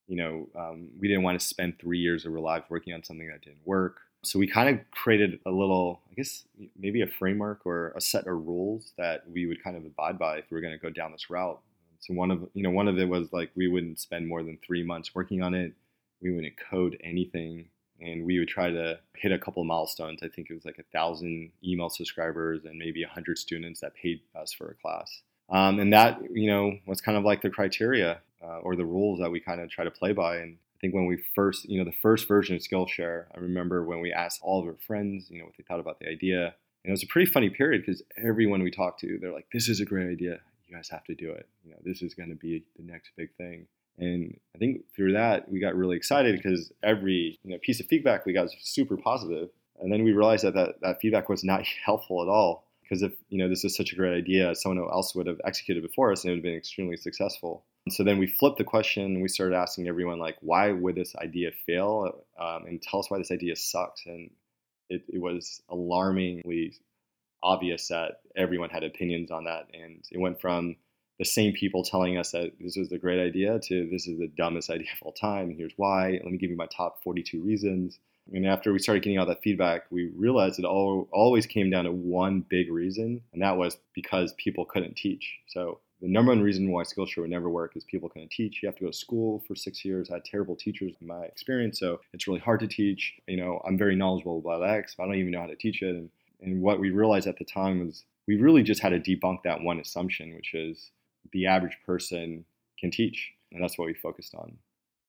you 0.08 0.16
know, 0.16 0.48
um, 0.58 0.88
we 1.00 1.08
didn't 1.08 1.22
want 1.22 1.38
to 1.38 1.46
spend 1.46 1.78
three 1.78 1.98
years 1.98 2.24
of 2.24 2.32
our 2.32 2.40
lives 2.40 2.64
working 2.68 2.94
on 2.94 3.02
something 3.02 3.28
that 3.28 3.42
didn't 3.42 3.64
work. 3.64 3.98
So 4.22 4.38
we 4.38 4.48
kind 4.48 4.68
of 4.68 4.90
created 4.90 5.38
a 5.46 5.50
little, 5.50 6.00
I 6.10 6.14
guess, 6.14 6.44
maybe 6.76 7.02
a 7.02 7.06
framework 7.06 7.60
or 7.64 7.92
a 7.96 8.00
set 8.00 8.26
of 8.26 8.34
rules 8.46 8.92
that 8.98 9.22
we 9.30 9.46
would 9.46 9.62
kind 9.62 9.76
of 9.76 9.84
abide 9.84 10.18
by 10.18 10.38
if 10.38 10.46
we 10.50 10.56
were 10.56 10.60
going 10.60 10.74
to 10.74 10.82
go 10.82 10.90
down 10.90 11.12
this 11.12 11.30
route. 11.30 11.60
So 12.00 12.14
one 12.14 12.30
of, 12.30 12.48
you 12.54 12.62
know, 12.62 12.70
one 12.70 12.88
of 12.88 12.98
it 12.98 13.08
was 13.08 13.32
like 13.32 13.50
we 13.54 13.68
wouldn't 13.68 14.00
spend 14.00 14.26
more 14.26 14.42
than 14.42 14.58
three 14.66 14.82
months 14.82 15.14
working 15.14 15.42
on 15.42 15.54
it. 15.54 15.74
We 16.20 16.32
wouldn't 16.32 16.54
code 16.70 16.96
anything 17.04 17.66
and 18.00 18.24
we 18.24 18.38
would 18.38 18.48
try 18.48 18.70
to 18.70 18.98
hit 19.14 19.32
a 19.32 19.38
couple 19.38 19.64
milestones. 19.64 20.20
I 20.22 20.28
think 20.28 20.48
it 20.50 20.54
was 20.54 20.64
like 20.64 20.78
a 20.78 20.84
thousand 20.92 21.50
email 21.64 21.88
subscribers 21.88 22.64
and 22.64 22.78
maybe 22.78 23.02
a 23.02 23.08
hundred 23.08 23.38
students 23.38 23.80
that 23.80 23.94
paid 23.94 24.20
us 24.34 24.52
for 24.52 24.70
a 24.70 24.74
class. 24.74 25.22
Um, 25.48 25.78
and 25.78 25.92
that, 25.92 26.20
you 26.30 26.50
know, 26.50 26.78
was 26.86 27.00
kind 27.00 27.16
of 27.16 27.24
like 27.24 27.42
the 27.42 27.50
criteria 27.50 28.20
uh, 28.42 28.58
or 28.58 28.76
the 28.76 28.84
rules 28.84 29.20
that 29.20 29.30
we 29.30 29.40
kind 29.40 29.60
of 29.60 29.70
try 29.70 29.84
to 29.84 29.90
play 29.90 30.12
by. 30.12 30.36
And 30.38 30.56
I 30.56 30.78
think 30.80 30.94
when 30.94 31.06
we 31.06 31.22
first, 31.34 31.68
you 31.68 31.78
know, 31.78 31.84
the 31.84 31.96
first 32.02 32.28
version 32.28 32.56
of 32.56 32.62
Skillshare, 32.62 33.26
I 33.34 33.40
remember 33.40 33.84
when 33.84 34.00
we 34.00 34.12
asked 34.12 34.40
all 34.42 34.60
of 34.60 34.66
our 34.66 34.76
friends, 34.86 35.30
you 35.30 35.38
know, 35.38 35.44
what 35.44 35.54
they 35.56 35.64
thought 35.64 35.80
about 35.80 36.00
the 36.00 36.08
idea. 36.08 36.54
And 36.84 36.90
it 36.90 36.90
was 36.90 37.02
a 37.02 37.06
pretty 37.06 37.30
funny 37.30 37.50
period 37.50 37.82
because 37.84 38.02
everyone 38.22 38.62
we 38.62 38.70
talked 38.70 39.00
to, 39.00 39.18
they're 39.20 39.32
like, 39.32 39.48
this 39.52 39.68
is 39.68 39.80
a 39.80 39.84
great 39.84 40.10
idea. 40.10 40.40
You 40.68 40.76
guys 40.76 40.88
have 40.88 41.04
to 41.04 41.14
do 41.14 41.30
it. 41.30 41.48
You 41.64 41.70
know, 41.70 41.78
this 41.84 42.02
is 42.02 42.14
going 42.14 42.28
to 42.28 42.34
be 42.34 42.64
the 42.76 42.84
next 42.84 43.10
big 43.16 43.34
thing. 43.36 43.68
And 43.98 44.38
I 44.54 44.58
think 44.58 44.82
through 44.94 45.12
that, 45.12 45.50
we 45.50 45.60
got 45.60 45.74
really 45.74 45.96
excited 45.96 46.36
because 46.36 46.72
every 46.82 47.38
you 47.42 47.50
know, 47.50 47.58
piece 47.62 47.80
of 47.80 47.86
feedback 47.86 48.26
we 48.26 48.32
got 48.32 48.44
was 48.44 48.56
super 48.60 48.96
positive. 48.96 49.48
And 49.80 49.92
then 49.92 50.04
we 50.04 50.12
realized 50.12 50.44
that, 50.44 50.54
that 50.54 50.80
that 50.82 51.00
feedback 51.00 51.28
was 51.28 51.44
not 51.44 51.64
helpful 51.84 52.22
at 52.22 52.28
all. 52.28 52.64
Because 52.82 53.02
if 53.02 53.14
you 53.30 53.38
know 53.38 53.48
this 53.48 53.64
is 53.64 53.74
such 53.76 53.92
a 53.92 53.96
great 53.96 54.16
idea, 54.16 54.54
someone 54.54 54.82
else 54.84 55.12
would 55.14 55.26
have 55.26 55.40
executed 55.44 55.82
before 55.82 56.12
us 56.12 56.22
and 56.22 56.30
it 56.30 56.32
would 56.34 56.38
have 56.38 56.44
been 56.44 56.54
extremely 56.54 56.96
successful. 56.96 57.64
And 57.84 57.92
so 57.92 58.04
then 58.04 58.18
we 58.18 58.28
flipped 58.28 58.58
the 58.58 58.64
question 58.64 59.04
and 59.04 59.22
we 59.22 59.28
started 59.28 59.56
asking 59.56 59.88
everyone 59.88 60.20
like, 60.20 60.36
why 60.40 60.70
would 60.70 60.94
this 60.94 61.14
idea 61.16 61.50
fail? 61.66 62.24
Um, 62.38 62.66
and 62.66 62.80
tell 62.80 63.00
us 63.00 63.10
why 63.10 63.18
this 63.18 63.32
idea 63.32 63.56
sucks. 63.56 64.06
And 64.06 64.30
it, 64.88 65.02
it 65.08 65.20
was 65.20 65.62
alarmingly 65.68 66.74
obvious 67.42 67.88
that 67.88 68.20
everyone 68.36 68.70
had 68.70 68.84
opinions 68.84 69.30
on 69.30 69.44
that. 69.44 69.68
And 69.72 70.04
it 70.10 70.18
went 70.18 70.40
from 70.40 70.76
the 71.18 71.24
same 71.24 71.52
people 71.52 71.82
telling 71.82 72.18
us 72.18 72.32
that 72.32 72.52
this 72.60 72.76
is 72.76 72.92
a 72.92 72.98
great 72.98 73.20
idea 73.20 73.58
to 73.58 73.88
this 73.90 74.06
is 74.06 74.18
the 74.18 74.30
dumbest 74.36 74.70
idea 74.70 74.88
of 74.92 75.06
all 75.06 75.12
time. 75.12 75.48
And 75.48 75.56
here's 75.56 75.72
why. 75.76 76.20
Let 76.22 76.26
me 76.26 76.38
give 76.38 76.50
you 76.50 76.56
my 76.56 76.66
top 76.66 77.02
42 77.02 77.42
reasons. 77.42 77.98
And 78.32 78.46
after 78.46 78.72
we 78.72 78.80
started 78.80 79.04
getting 79.04 79.18
all 79.18 79.26
that 79.26 79.42
feedback, 79.42 79.84
we 79.90 80.10
realized 80.16 80.58
it 80.58 80.64
all 80.64 81.08
always 81.12 81.46
came 81.46 81.70
down 81.70 81.84
to 81.84 81.92
one 81.92 82.44
big 82.48 82.72
reason, 82.72 83.20
and 83.32 83.40
that 83.40 83.56
was 83.56 83.78
because 83.94 84.34
people 84.34 84.64
couldn't 84.64 84.96
teach. 84.96 85.38
So 85.46 85.78
the 86.02 86.08
number 86.08 86.32
one 86.32 86.42
reason 86.42 86.70
why 86.70 86.82
Skillshare 86.82 87.18
would 87.18 87.30
never 87.30 87.48
work 87.48 87.76
is 87.76 87.84
people 87.84 88.08
couldn't 88.08 88.32
teach. 88.32 88.62
You 88.62 88.68
have 88.68 88.76
to 88.76 88.84
go 88.84 88.90
to 88.90 88.96
school 88.96 89.44
for 89.46 89.54
six 89.54 89.84
years. 89.84 90.10
I 90.10 90.14
had 90.14 90.24
terrible 90.24 90.56
teachers 90.56 90.92
in 91.00 91.06
my 91.06 91.22
experience, 91.22 91.78
so 91.78 92.00
it's 92.12 92.26
really 92.26 92.40
hard 92.40 92.60
to 92.60 92.66
teach. 92.66 93.14
You 93.28 93.36
know, 93.36 93.62
I'm 93.64 93.78
very 93.78 93.94
knowledgeable 93.94 94.38
about 94.38 94.68
X, 94.68 94.94
but 94.96 95.04
I 95.04 95.06
don't 95.06 95.16
even 95.16 95.30
know 95.30 95.40
how 95.40 95.46
to 95.46 95.56
teach 95.56 95.80
it. 95.82 95.94
And, 95.94 96.10
and 96.42 96.60
what 96.60 96.80
we 96.80 96.90
realized 96.90 97.28
at 97.28 97.38
the 97.38 97.44
time 97.44 97.86
was 97.86 98.04
we 98.26 98.36
really 98.36 98.62
just 98.62 98.82
had 98.82 98.90
to 98.90 98.98
debunk 98.98 99.38
that 99.44 99.62
one 99.62 99.78
assumption, 99.78 100.34
which 100.34 100.52
is 100.52 100.90
the 101.32 101.46
average 101.46 101.76
person 101.84 102.44
can 102.78 102.90
teach. 102.90 103.32
And 103.52 103.62
that's 103.62 103.78
what 103.78 103.86
we 103.86 103.94
focused 103.94 104.34
on. 104.34 104.58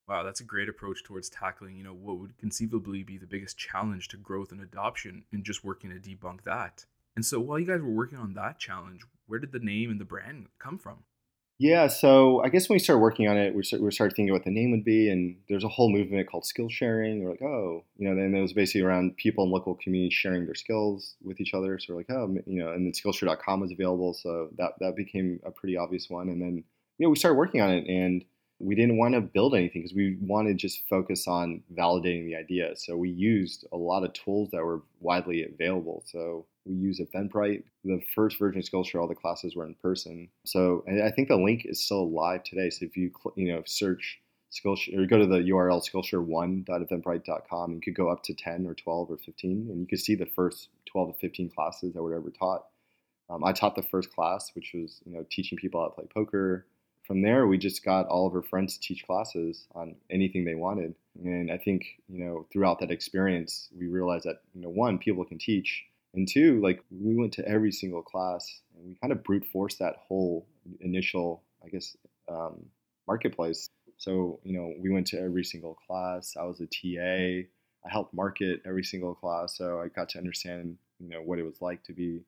Wow, 0.08 0.24
that's 0.24 0.40
a 0.40 0.46
great 0.46 0.70
approach 0.70 1.04
towards 1.04 1.30
tackling, 1.30 1.76
you 1.76 1.84
know, 1.84 1.94
what 1.94 2.20
would 2.20 2.38
conceivably 2.38 3.04
be 3.04 3.18
the 3.18 3.28
biggest 3.28 3.58
challenge 3.58 4.08
to 4.10 4.18
growth 4.18 4.54
and 4.54 4.62
adoption 4.62 5.26
and 5.34 5.44
just 5.44 5.66
working 5.66 5.90
to 5.90 5.98
debunk 5.98 6.44
that. 6.44 6.86
And 7.16 7.26
so 7.26 7.40
while 7.40 7.60
you 7.60 7.66
guys 7.66 7.82
were 7.82 7.90
working 7.90 8.18
on 8.18 8.34
that 8.36 8.60
challenge, 8.60 9.02
where 9.26 9.40
did 9.40 9.52
the 9.52 9.60
name 9.60 9.90
and 9.92 10.00
the 10.00 10.06
brand 10.06 10.48
come 10.60 10.78
from? 10.78 11.04
Yeah, 11.60 11.88
so 11.88 12.44
I 12.44 12.50
guess 12.50 12.70
when 12.70 12.76
we 12.76 12.80
started 12.80 13.00
working 13.00 13.28
on 13.28 13.36
it, 13.36 13.56
we 13.56 13.64
started, 13.64 13.84
we 13.84 13.92
started 13.92 14.16
thinking 14.16 14.32
what 14.32 14.44
the 14.44 14.52
name 14.52 14.70
would 14.72 14.84
be, 14.84 15.10
and 15.10 15.38
there's 15.50 15.64
a 15.64 15.68
whole 15.68 15.92
movement 15.92 16.30
called 16.30 16.46
skill 16.46 16.70
sharing. 16.70 17.24
We're 17.24 17.32
like, 17.32 17.42
oh, 17.42 17.84
you 17.98 18.08
know, 18.08 18.12
and 18.12 18.36
it 18.38 18.42
was 18.42 18.54
basically 18.54 18.82
around 18.82 19.18
people 19.18 19.44
in 19.44 19.50
local 19.50 19.74
communities 19.74 20.14
sharing 20.14 20.46
their 20.46 20.54
skills 20.54 21.16
with 21.24 21.42
each 21.42 21.56
other. 21.56 21.80
So 21.80 21.94
we're 21.94 22.02
like, 22.02 22.12
oh, 22.12 22.36
you 22.46 22.64
know, 22.64 22.72
and 22.74 22.86
then 22.86 22.92
Skillshare.com 22.94 23.60
was 23.60 23.72
available, 23.72 24.14
so 24.14 24.50
that 24.58 24.74
that 24.82 24.96
became 24.96 25.40
a 25.44 25.50
pretty 25.50 25.76
obvious 25.78 26.12
one. 26.12 26.30
And 26.30 26.40
then, 26.40 26.64
you 27.00 27.08
know, 27.08 27.10
we 27.10 27.16
started 27.16 27.38
working 27.38 27.62
on 27.62 27.72
it, 27.72 27.88
and 27.88 28.24
we 28.60 28.76
didn't 28.76 28.98
want 28.98 29.14
to 29.14 29.22
build 29.22 29.54
anything 29.54 29.84
because 29.84 29.96
we 29.96 30.18
wanted 30.22 30.50
to 30.50 30.68
just 30.68 30.88
focus 30.90 31.28
on 31.28 31.62
validating 31.76 32.26
the 32.26 32.36
idea. 32.36 32.76
So 32.76 32.98
we 32.98 33.10
used 33.10 33.68
a 33.72 33.78
lot 33.78 34.04
of 34.04 34.14
tools 34.14 34.50
that 34.52 34.64
were 34.64 34.82
widely 35.00 35.44
available. 35.46 36.04
So 36.06 36.46
we 36.66 36.76
use 36.76 37.00
Eventbrite. 37.00 37.64
The 37.84 38.02
first 38.16 38.40
version 38.40 38.60
of 38.60 38.66
Skillshare, 38.66 39.00
all 39.00 39.08
the 39.08 39.16
classes 39.16 39.56
were 39.56 39.66
in 39.66 39.76
person. 39.76 40.30
So 40.46 40.84
I 40.88 41.12
think 41.12 41.28
the 41.28 41.38
link 41.38 41.66
is 41.66 41.84
still 41.84 42.10
live 42.12 42.44
today. 42.44 42.70
So 42.70 42.86
if 42.86 42.98
you 42.98 43.12
you 43.36 43.54
know 43.54 43.62
search 43.66 44.20
Skillshare 44.52 44.98
or 44.98 45.06
go 45.06 45.20
to 45.20 45.28
the 45.28 45.40
URL 45.40 45.84
skillshare1.eventbrite.com, 45.88 47.74
you 47.74 47.82
could 47.82 47.96
go 47.96 48.10
up 48.10 48.24
to 48.24 48.34
10 48.34 48.66
or 48.66 48.74
12 48.74 49.12
or 49.12 49.18
15, 49.18 49.68
and 49.70 49.80
you 49.82 49.88
could 49.88 50.00
see 50.00 50.16
the 50.16 50.26
first 50.26 50.70
12 50.92 51.14
to 51.14 51.20
15 51.20 51.50
classes 51.52 51.94
that 51.94 52.02
were 52.02 52.16
ever 52.16 52.32
taught. 52.32 52.66
Um, 53.30 53.44
I 53.44 53.52
taught 53.52 53.76
the 53.76 53.84
first 53.84 54.14
class, 54.16 54.52
which 54.56 54.72
was 54.74 55.00
you 55.06 55.14
know 55.14 55.26
teaching 55.30 55.60
people 55.60 55.82
how 55.82 55.90
to 55.90 55.94
play 55.94 56.06
poker 56.12 56.66
from 57.08 57.22
there, 57.22 57.48
we 57.48 57.58
just 57.58 57.86
got 57.86 58.06
all 58.08 58.28
of 58.28 58.36
our 58.36 58.44
friends 58.44 58.74
to 58.74 58.82
teach 58.82 59.06
classes 59.06 59.66
on 59.74 59.96
anything 60.12 60.44
they 60.44 60.56
wanted. 60.56 60.94
And 61.24 61.50
I 61.50 61.58
think, 61.58 61.86
you 62.10 62.24
know, 62.24 62.46
throughout 62.52 62.80
that 62.82 62.92
experience, 62.92 63.70
we 63.76 63.88
realized 63.88 64.26
that, 64.26 64.42
you 64.54 64.62
know, 64.62 64.70
one, 64.70 65.00
people 65.00 65.24
can 65.24 65.40
teach. 65.40 65.86
And 66.14 66.28
two, 66.28 66.60
like 66.62 66.84
we 66.92 67.16
went 67.16 67.32
to 67.34 67.48
every 67.48 67.72
single 67.72 68.02
class 68.02 68.62
and 68.76 68.90
we 68.90 68.96
kind 69.02 69.14
of 69.14 69.24
brute 69.24 69.46
forced 69.46 69.80
that 69.80 69.96
whole 70.08 70.46
initial, 70.82 71.44
I 71.64 71.70
guess, 71.70 71.96
um, 72.30 72.66
marketplace. 73.08 73.70
So, 73.96 74.40
you 74.44 74.54
know, 74.54 74.74
we 74.78 74.90
went 74.90 75.08
to 75.08 75.20
every 75.20 75.46
single 75.46 75.76
class. 75.76 76.36
I 76.38 76.44
was 76.44 76.60
a 76.60 76.68
TA. 76.68 77.48
I 77.86 77.90
helped 77.90 78.14
market 78.14 78.62
every 78.66 78.84
single 78.84 79.16
class. 79.16 79.58
So 79.58 79.80
I 79.80 79.88
got 79.88 80.10
to 80.10 80.18
understand, 80.18 80.78
you 81.00 81.10
know, 81.10 81.22
what 81.22 81.40
it 81.40 81.44
was 81.44 81.62
like 81.62 81.84
to 81.86 81.94
be 81.94 82.26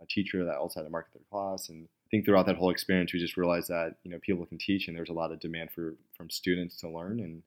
a 0.00 0.06
teacher 0.06 0.44
that 0.44 0.56
also 0.56 0.80
had 0.80 0.84
to 0.84 0.90
market 0.90 1.12
their 1.12 1.22
class 1.30 1.68
and 1.68 1.86
think 2.12 2.26
throughout 2.26 2.46
that 2.46 2.56
whole 2.56 2.70
experience, 2.70 3.12
we 3.12 3.18
just 3.18 3.36
realized 3.36 3.68
that 3.68 3.96
you 4.04 4.10
know 4.10 4.18
people 4.20 4.46
can 4.46 4.58
teach, 4.58 4.86
and 4.86 4.96
there's 4.96 5.08
a 5.08 5.14
lot 5.14 5.32
of 5.32 5.40
demand 5.40 5.70
for 5.72 5.94
from 6.16 6.30
students 6.30 6.76
to 6.80 6.88
learn, 6.88 7.18
and 7.18 7.42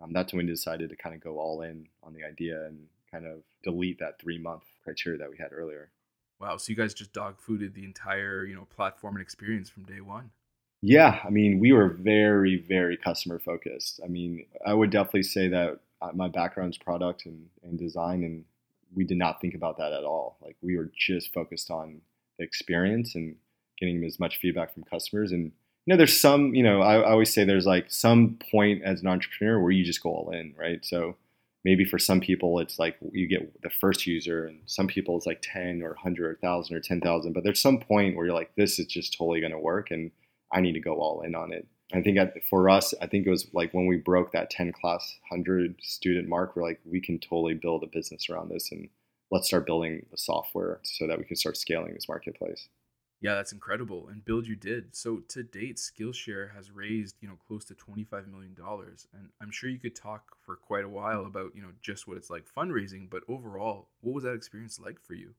um, 0.00 0.12
that's 0.12 0.32
when 0.32 0.46
we 0.46 0.52
decided 0.52 0.88
to 0.88 0.96
kind 0.96 1.14
of 1.14 1.20
go 1.20 1.38
all 1.38 1.60
in 1.60 1.88
on 2.02 2.14
the 2.14 2.24
idea 2.24 2.64
and 2.66 2.86
kind 3.10 3.26
of 3.26 3.40
delete 3.62 3.98
that 3.98 4.18
three 4.18 4.38
month 4.38 4.62
criteria 4.82 5.18
that 5.18 5.28
we 5.28 5.36
had 5.36 5.52
earlier. 5.52 5.90
Wow, 6.40 6.56
so 6.56 6.70
you 6.70 6.76
guys 6.76 6.94
just 6.94 7.12
dog 7.12 7.36
fooded 7.46 7.74
the 7.74 7.84
entire 7.84 8.44
you 8.44 8.54
know 8.54 8.66
platform 8.74 9.16
and 9.16 9.22
experience 9.22 9.68
from 9.68 9.84
day 9.84 10.00
one. 10.00 10.30
Yeah, 10.82 11.18
I 11.24 11.30
mean, 11.30 11.58
we 11.58 11.72
were 11.72 11.88
very, 11.88 12.58
very 12.68 12.96
customer 12.96 13.40
focused. 13.40 13.98
I 14.04 14.08
mean, 14.08 14.46
I 14.64 14.74
would 14.74 14.90
definitely 14.90 15.24
say 15.24 15.48
that 15.48 15.80
uh, 16.02 16.10
my 16.14 16.28
background's 16.28 16.78
product 16.78 17.24
and, 17.26 17.46
and 17.64 17.78
design, 17.78 18.22
and 18.22 18.44
we 18.94 19.04
did 19.04 19.16
not 19.16 19.40
think 19.40 19.54
about 19.54 19.78
that 19.78 19.92
at 19.92 20.04
all. 20.04 20.36
Like, 20.42 20.56
we 20.60 20.76
were 20.76 20.92
just 20.94 21.32
focused 21.32 21.70
on 21.70 22.02
the 22.38 22.44
experience 22.44 23.14
and 23.14 23.36
getting 23.78 24.04
as 24.04 24.20
much 24.20 24.38
feedback 24.38 24.72
from 24.72 24.84
customers. 24.84 25.32
And 25.32 25.52
you 25.86 25.94
know, 25.94 25.96
there's 25.96 26.20
some, 26.20 26.54
you 26.54 26.62
know, 26.62 26.82
I, 26.82 26.96
I 26.96 27.10
always 27.10 27.32
say 27.32 27.44
there's 27.44 27.66
like 27.66 27.86
some 27.90 28.38
point 28.50 28.82
as 28.82 29.00
an 29.00 29.06
entrepreneur 29.06 29.60
where 29.60 29.70
you 29.70 29.84
just 29.84 30.02
go 30.02 30.10
all 30.10 30.30
in, 30.30 30.54
right? 30.58 30.84
So 30.84 31.16
maybe 31.64 31.84
for 31.84 31.98
some 31.98 32.20
people 32.20 32.58
it's 32.60 32.78
like 32.78 32.96
you 33.12 33.26
get 33.26 33.62
the 33.62 33.70
first 33.70 34.06
user, 34.06 34.46
and 34.46 34.60
some 34.66 34.86
people 34.86 35.16
it's 35.16 35.26
like 35.26 35.42
10 35.42 35.82
or 35.82 35.90
100 35.90 36.24
or 36.24 36.38
1,000 36.40 36.76
or 36.76 36.80
10,000. 36.80 37.32
But 37.32 37.44
there's 37.44 37.60
some 37.60 37.78
point 37.78 38.16
where 38.16 38.26
you're 38.26 38.34
like, 38.34 38.54
this 38.56 38.78
is 38.78 38.86
just 38.86 39.16
totally 39.16 39.40
going 39.40 39.52
to 39.52 39.58
work, 39.58 39.90
and 39.90 40.10
I 40.52 40.60
need 40.60 40.74
to 40.74 40.80
go 40.80 40.96
all 41.00 41.22
in 41.22 41.34
on 41.34 41.52
it. 41.52 41.66
I 41.92 42.02
think 42.02 42.18
for 42.50 42.68
us, 42.68 42.94
I 43.00 43.06
think 43.06 43.26
it 43.26 43.30
was 43.30 43.46
like 43.52 43.72
when 43.72 43.86
we 43.86 43.96
broke 43.96 44.32
that 44.32 44.50
10 44.50 44.72
class, 44.72 45.18
100 45.28 45.76
student 45.82 46.28
mark, 46.28 46.56
we're 46.56 46.62
like, 46.62 46.80
we 46.84 47.00
can 47.00 47.18
totally 47.18 47.54
build 47.54 47.84
a 47.84 47.86
business 47.86 48.28
around 48.28 48.50
this 48.50 48.72
and 48.72 48.88
let's 49.30 49.46
start 49.46 49.66
building 49.66 50.04
the 50.10 50.18
software 50.18 50.80
so 50.82 51.06
that 51.06 51.18
we 51.18 51.24
can 51.24 51.36
start 51.36 51.56
scaling 51.56 51.94
this 51.94 52.08
marketplace. 52.08 52.68
Yeah, 53.20 53.34
that's 53.34 53.52
incredible. 53.52 54.08
And 54.08 54.24
build 54.24 54.46
you 54.46 54.56
did. 54.56 54.94
So 54.94 55.18
to 55.28 55.42
date, 55.42 55.76
Skillshare 55.78 56.54
has 56.54 56.70
raised, 56.70 57.16
you 57.20 57.28
know, 57.28 57.38
close 57.46 57.64
to 57.66 57.74
$25 57.74 58.28
million. 58.28 58.54
And 59.14 59.30
I'm 59.40 59.50
sure 59.50 59.70
you 59.70 59.78
could 59.78 59.96
talk 59.96 60.36
for 60.44 60.56
quite 60.56 60.84
a 60.84 60.88
while 60.88 61.24
about, 61.24 61.52
you 61.54 61.62
know, 61.62 61.70
just 61.80 62.06
what 62.06 62.18
it's 62.18 62.30
like 62.30 62.44
fundraising, 62.56 63.08
but 63.08 63.22
overall, 63.28 63.88
what 64.02 64.14
was 64.14 64.24
that 64.24 64.34
experience 64.34 64.78
like 64.78 65.00
for 65.00 65.14
you? 65.14 65.30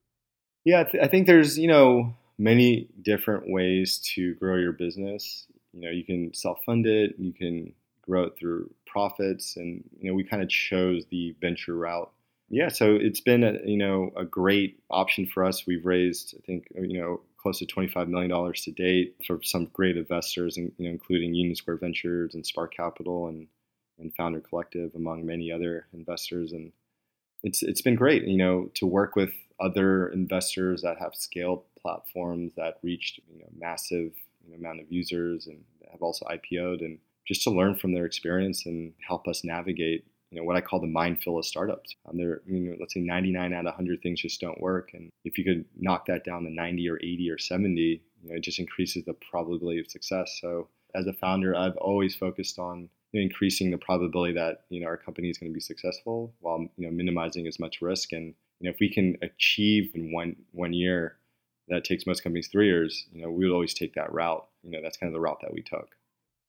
Yeah, 0.64 0.80
I, 0.80 0.84
th- 0.84 1.04
I 1.04 1.06
think 1.06 1.26
there's, 1.26 1.56
you 1.56 1.68
know, 1.68 2.14
many 2.36 2.88
different 3.00 3.44
ways 3.46 3.98
to 4.14 4.34
grow 4.34 4.56
your 4.56 4.72
business. 4.72 5.46
You 5.72 5.82
know, 5.82 5.90
you 5.90 6.04
can 6.04 6.34
self-fund 6.34 6.86
it, 6.86 7.14
you 7.18 7.32
can 7.32 7.72
grow 8.02 8.24
it 8.24 8.32
through 8.38 8.70
profits, 8.86 9.56
and 9.56 9.84
you 10.00 10.10
know, 10.10 10.14
we 10.14 10.24
kind 10.24 10.42
of 10.42 10.48
chose 10.48 11.04
the 11.10 11.36
venture 11.40 11.76
route 11.76 12.10
yeah, 12.50 12.68
so 12.68 12.96
it's 12.98 13.20
been 13.20 13.44
a, 13.44 13.58
you 13.64 13.76
know 13.76 14.10
a 14.16 14.24
great 14.24 14.80
option 14.90 15.26
for 15.26 15.44
us. 15.44 15.66
We've 15.66 15.84
raised 15.84 16.34
I 16.38 16.40
think 16.46 16.68
uh, 16.76 16.82
you 16.82 17.00
know 17.00 17.20
close 17.48 17.58
to 17.60 17.66
$25 17.66 18.08
million 18.08 18.52
to 18.52 18.70
date 18.72 19.14
for 19.26 19.40
some 19.42 19.70
great 19.72 19.96
investors, 19.96 20.58
you 20.58 20.70
know, 20.78 20.90
including 20.90 21.32
Union 21.32 21.56
Square 21.56 21.78
Ventures 21.78 22.34
and 22.34 22.44
Spark 22.44 22.74
Capital 22.74 23.28
and, 23.28 23.46
and 23.98 24.14
Founder 24.14 24.40
Collective, 24.40 24.94
among 24.94 25.24
many 25.24 25.50
other 25.50 25.86
investors. 25.94 26.52
And 26.52 26.72
it's, 27.42 27.62
it's 27.62 27.80
been 27.80 27.94
great, 27.94 28.24
you 28.24 28.36
know, 28.36 28.70
to 28.74 28.84
work 28.84 29.16
with 29.16 29.32
other 29.58 30.08
investors 30.08 30.82
that 30.82 30.98
have 30.98 31.14
scaled 31.14 31.62
platforms 31.80 32.52
that 32.58 32.80
reached 32.82 33.20
you 33.32 33.38
know, 33.38 33.48
massive 33.58 34.12
you 34.44 34.50
know, 34.50 34.56
amount 34.58 34.80
of 34.80 34.92
users 34.92 35.46
and 35.46 35.64
have 35.90 36.02
also 36.02 36.26
IPO'd 36.26 36.82
and 36.82 36.98
just 37.26 37.42
to 37.44 37.50
learn 37.50 37.76
from 37.76 37.94
their 37.94 38.04
experience 38.04 38.66
and 38.66 38.92
help 39.06 39.26
us 39.26 39.42
navigate 39.42 40.04
you 40.30 40.38
know 40.38 40.44
what 40.44 40.56
I 40.56 40.60
call 40.60 40.80
the 40.80 40.86
minefield 40.86 41.38
of 41.38 41.44
startups. 41.44 41.94
Um, 42.08 42.18
there, 42.18 42.42
you 42.46 42.60
know, 42.60 42.76
let's 42.78 42.94
say 42.94 43.00
99 43.00 43.52
out 43.52 43.60
of 43.60 43.64
100 43.64 44.02
things 44.02 44.20
just 44.20 44.40
don't 44.40 44.60
work, 44.60 44.90
and 44.94 45.10
if 45.24 45.38
you 45.38 45.44
could 45.44 45.64
knock 45.76 46.06
that 46.06 46.24
down 46.24 46.44
to 46.44 46.50
90 46.50 46.88
or 46.88 46.96
80 46.96 47.30
or 47.30 47.38
70, 47.38 47.80
you 47.80 48.30
know, 48.30 48.36
it 48.36 48.42
just 48.42 48.58
increases 48.58 49.04
the 49.04 49.14
probability 49.30 49.80
of 49.80 49.90
success. 49.90 50.38
So 50.40 50.68
as 50.94 51.06
a 51.06 51.12
founder, 51.12 51.56
I've 51.56 51.76
always 51.76 52.14
focused 52.14 52.58
on 52.58 52.88
increasing 53.12 53.70
the 53.70 53.78
probability 53.78 54.34
that 54.34 54.64
you 54.68 54.80
know 54.80 54.86
our 54.86 54.96
company 54.96 55.30
is 55.30 55.38
going 55.38 55.50
to 55.50 55.54
be 55.54 55.60
successful 55.60 56.34
while 56.40 56.66
you 56.76 56.86
know 56.86 56.90
minimizing 56.90 57.46
as 57.46 57.58
much 57.58 57.80
risk. 57.80 58.12
And 58.12 58.34
you 58.60 58.64
know 58.64 58.70
if 58.70 58.76
we 58.80 58.92
can 58.92 59.16
achieve 59.22 59.92
in 59.94 60.12
one 60.12 60.36
one 60.52 60.72
year 60.72 61.16
that 61.68 61.84
takes 61.84 62.06
most 62.06 62.22
companies 62.22 62.48
three 62.48 62.66
years, 62.66 63.06
you 63.12 63.22
know 63.22 63.30
we 63.30 63.46
would 63.46 63.54
always 63.54 63.74
take 63.74 63.94
that 63.94 64.12
route. 64.12 64.46
You 64.62 64.70
know 64.70 64.80
that's 64.82 64.96
kind 64.96 65.08
of 65.08 65.14
the 65.14 65.20
route 65.20 65.40
that 65.42 65.52
we 65.52 65.62
took. 65.62 65.88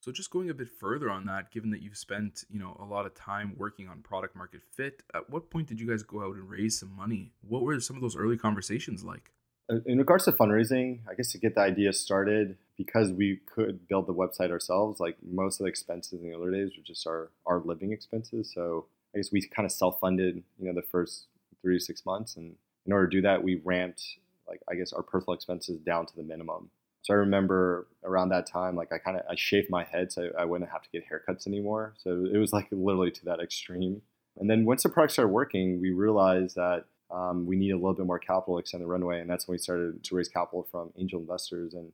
So 0.02 0.14
just 0.14 0.32
going 0.32 0.50
a 0.50 0.54
bit 0.54 0.70
further 0.70 1.10
on 1.10 1.26
that, 1.26 1.52
given 1.52 1.72
that 1.72 1.82
you've 1.82 1.98
spent, 1.98 2.46
you 2.50 2.58
know, 2.58 2.78
a 2.80 2.86
lot 2.86 3.06
of 3.06 3.14
time 3.16 3.54
working 3.58 3.90
on 3.90 4.00
product 4.02 4.36
market 4.36 4.62
fit, 4.72 5.04
at 5.14 5.30
what 5.30 5.50
point 5.50 5.68
did 5.68 5.80
you 5.80 5.88
guys 5.88 6.04
go 6.04 6.22
out 6.22 6.36
and 6.36 6.50
raise 6.50 6.80
some 6.80 6.96
money? 6.96 7.34
What 7.48 7.64
were 7.64 7.80
some 7.82 7.98
of 7.98 8.02
those 8.02 8.16
early 8.16 8.38
conversations 8.38 9.04
like? 9.04 9.32
Uh, 9.70 9.80
in 9.86 9.98
regards 9.98 10.26
to 10.26 10.32
fundraising, 10.32 11.00
I 11.10 11.16
guess 11.16 11.32
to 11.34 11.38
get 11.38 11.56
the 11.56 11.62
idea 11.62 11.92
started, 11.92 12.58
because 12.78 13.12
we 13.12 13.42
could 13.46 13.88
build 13.90 14.08
the 14.08 14.14
website 14.14 14.52
ourselves, 14.52 15.02
like 15.02 15.18
most 15.22 15.60
of 15.60 15.66
the 15.66 15.70
expenses 15.70 16.14
in 16.14 16.30
the 16.30 16.36
early 16.36 16.58
days 16.58 16.78
were 16.78 16.84
just 16.84 17.06
our, 17.06 17.30
our 17.46 17.60
living 17.60 17.92
expenses. 17.92 18.52
So 18.54 18.86
I 19.14 19.18
guess 19.18 19.34
we 19.34 19.42
kind 19.42 19.66
of 19.66 19.72
self-funded, 19.74 20.44
you 20.60 20.66
know, 20.66 20.74
the 20.74 20.88
first 20.88 21.26
three 21.62 21.78
to 21.78 21.84
six 21.84 22.06
months. 22.06 22.38
And 22.38 22.56
in 22.86 22.94
order 22.94 23.08
to 23.08 23.18
do 23.18 23.22
that, 23.24 23.44
we 23.44 23.56
ramped 23.66 24.18
like 24.48 24.62
I 24.68 24.76
guess 24.76 24.94
our 24.94 25.04
personal 25.04 25.36
expenses 25.36 25.78
down 25.80 26.06
to 26.08 26.16
the 26.16 26.24
minimum. 26.24 26.70
So 27.10 27.15
I 27.15 27.17
remember 27.17 27.88
around 28.04 28.30
that 28.30 28.45
time, 28.45 28.76
like 28.76 28.91
I 28.93 29.00
kind 29.00 29.17
of 29.17 29.24
I 29.28 29.34
shaved 29.36 29.67
my 29.67 29.84
head 29.84 30.12
so 30.12 30.30
I 30.38 30.45
wouldn't 30.45 30.69
have 30.69 30.84
to 30.84 30.89
get 30.91 31.06
haircuts 31.10 31.48
anymore. 31.48 31.95
So 31.98 32.28
it 32.32 32.38
was 32.38 32.54
like 32.54 32.67
literally 32.69 33.10
to 33.10 33.26
that 33.26 33.39
extreme. 33.39 34.04
And 34.38 34.48
then 34.48 34.63
once 34.63 34.84
the 34.84 34.89
product 34.89 35.13
started 35.13 35.32
working, 35.32 35.82
we 35.82 35.89
realized 35.89 36.56
that 36.56 36.86
um, 37.10 37.48
we 37.48 37.56
need 37.56 37.72
a 37.72 37.78
little 37.78 37.95
bit 37.95 38.06
more 38.06 38.19
capital 38.19 38.58
to 38.58 38.60
extend 38.60 38.84
the 38.84 38.88
runway, 38.88 39.22
and 39.22 39.28
that's 39.28 39.48
when 39.48 39.56
we 39.56 39.58
started 39.58 40.04
to 40.04 40.15
raise 40.15 40.28
capital 40.28 40.67
from 40.69 40.91
angel 41.00 41.19
investors. 41.19 41.74
And 41.74 41.93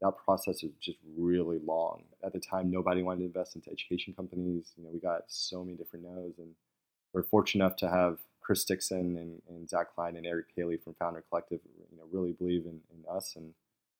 that 0.00 0.12
process 0.24 0.62
was 0.62 0.70
just 0.80 0.98
really 1.18 1.58
long. 1.58 2.04
At 2.24 2.32
the 2.32 2.38
time, 2.38 2.70
nobody 2.70 3.02
wanted 3.02 3.22
to 3.22 3.26
invest 3.26 3.56
into 3.56 3.68
education 3.68 4.14
companies. 4.14 4.74
You 4.76 4.84
know, 4.84 4.90
we 4.92 5.00
got 5.00 5.22
so 5.26 5.64
many 5.64 5.76
different 5.76 6.04
no's, 6.04 6.38
and 6.38 6.50
we're 7.12 7.24
fortunate 7.24 7.64
enough 7.64 7.76
to 7.78 7.90
have 7.90 8.18
Chris 8.40 8.64
Dixon 8.64 9.16
and, 9.16 9.42
and 9.48 9.68
Zach 9.68 9.92
Klein 9.92 10.14
and 10.14 10.24
Eric 10.24 10.54
Paley 10.54 10.76
from 10.76 10.94
Founder 10.94 11.24
Collective. 11.28 11.58
You 11.90 11.98
know, 11.98 12.04
really 12.12 12.30
believe 12.30 12.64
in, 12.64 12.78
in 12.92 13.04
us 13.12 13.34
and 13.34 13.54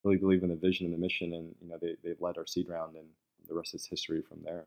really 0.04 0.16
believe 0.16 0.42
in 0.42 0.48
the 0.48 0.56
vision 0.56 0.86
and 0.86 0.94
the 0.94 0.98
mission, 0.98 1.34
and 1.34 1.54
you 1.60 1.68
know, 1.68 1.78
they 1.80 1.96
they've 2.02 2.20
led 2.20 2.38
our 2.38 2.46
seed 2.46 2.68
round, 2.68 2.96
and 2.96 3.06
the 3.48 3.54
rest 3.54 3.74
is 3.74 3.86
history 3.86 4.22
from 4.22 4.38
there. 4.44 4.66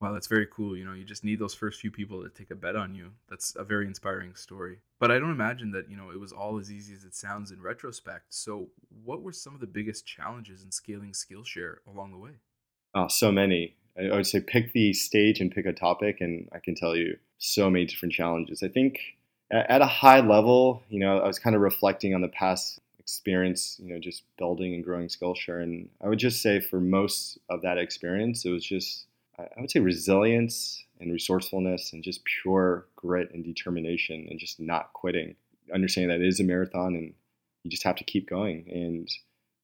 Wow, 0.00 0.12
that's 0.12 0.28
very 0.28 0.46
cool. 0.46 0.76
You 0.76 0.84
know, 0.84 0.92
you 0.92 1.04
just 1.04 1.24
need 1.24 1.40
those 1.40 1.54
first 1.54 1.80
few 1.80 1.90
people 1.90 2.22
to 2.22 2.28
take 2.28 2.52
a 2.52 2.54
bet 2.54 2.76
on 2.76 2.94
you. 2.94 3.10
That's 3.28 3.56
a 3.56 3.64
very 3.64 3.86
inspiring 3.86 4.34
story. 4.36 4.78
But 5.00 5.10
I 5.10 5.18
don't 5.18 5.32
imagine 5.32 5.72
that, 5.72 5.90
you 5.90 5.96
know, 5.96 6.10
it 6.10 6.20
was 6.20 6.30
all 6.30 6.58
as 6.58 6.70
easy 6.70 6.94
as 6.94 7.02
it 7.02 7.16
sounds 7.16 7.50
in 7.50 7.60
retrospect. 7.60 8.26
So, 8.28 8.68
what 9.04 9.22
were 9.22 9.32
some 9.32 9.54
of 9.54 9.60
the 9.60 9.66
biggest 9.66 10.06
challenges 10.06 10.62
in 10.62 10.70
scaling 10.70 11.10
Skillshare 11.10 11.78
along 11.86 12.12
the 12.12 12.18
way? 12.18 12.30
Oh, 12.94 13.08
so 13.08 13.32
many. 13.32 13.74
I 13.98 14.14
would 14.14 14.26
say 14.26 14.40
pick 14.40 14.72
the 14.72 14.92
stage 14.92 15.40
and 15.40 15.50
pick 15.50 15.66
a 15.66 15.72
topic, 15.72 16.18
and 16.20 16.48
I 16.52 16.60
can 16.60 16.76
tell 16.76 16.94
you 16.94 17.16
so 17.38 17.68
many 17.68 17.84
different 17.84 18.14
challenges. 18.14 18.62
I 18.62 18.68
think 18.68 19.00
at 19.50 19.80
a 19.80 19.86
high 19.86 20.20
level, 20.20 20.84
you 20.88 21.00
know, 21.00 21.18
I 21.18 21.26
was 21.26 21.40
kind 21.40 21.56
of 21.56 21.62
reflecting 21.62 22.14
on 22.14 22.20
the 22.20 22.28
past 22.28 22.78
experience, 23.08 23.80
you 23.82 23.88
know, 23.88 23.98
just 23.98 24.22
building 24.36 24.74
and 24.74 24.84
growing 24.84 25.08
Skillshare. 25.08 25.62
And 25.62 25.88
I 26.04 26.08
would 26.08 26.18
just 26.18 26.42
say 26.42 26.60
for 26.60 26.78
most 26.78 27.38
of 27.48 27.62
that 27.62 27.78
experience, 27.78 28.44
it 28.44 28.50
was 28.50 28.64
just 28.64 29.06
I 29.38 29.60
would 29.60 29.70
say 29.70 29.80
resilience 29.80 30.84
and 31.00 31.12
resourcefulness 31.12 31.92
and 31.92 32.02
just 32.02 32.24
pure 32.24 32.86
grit 32.96 33.30
and 33.32 33.44
determination 33.44 34.26
and 34.28 34.38
just 34.38 34.60
not 34.60 34.92
quitting. 34.92 35.36
Understanding 35.72 36.10
that 36.10 36.24
it 36.24 36.28
is 36.28 36.40
a 36.40 36.44
marathon 36.44 36.96
and 36.96 37.14
you 37.62 37.70
just 37.70 37.84
have 37.84 37.96
to 37.96 38.04
keep 38.04 38.28
going 38.28 38.66
and 38.70 39.08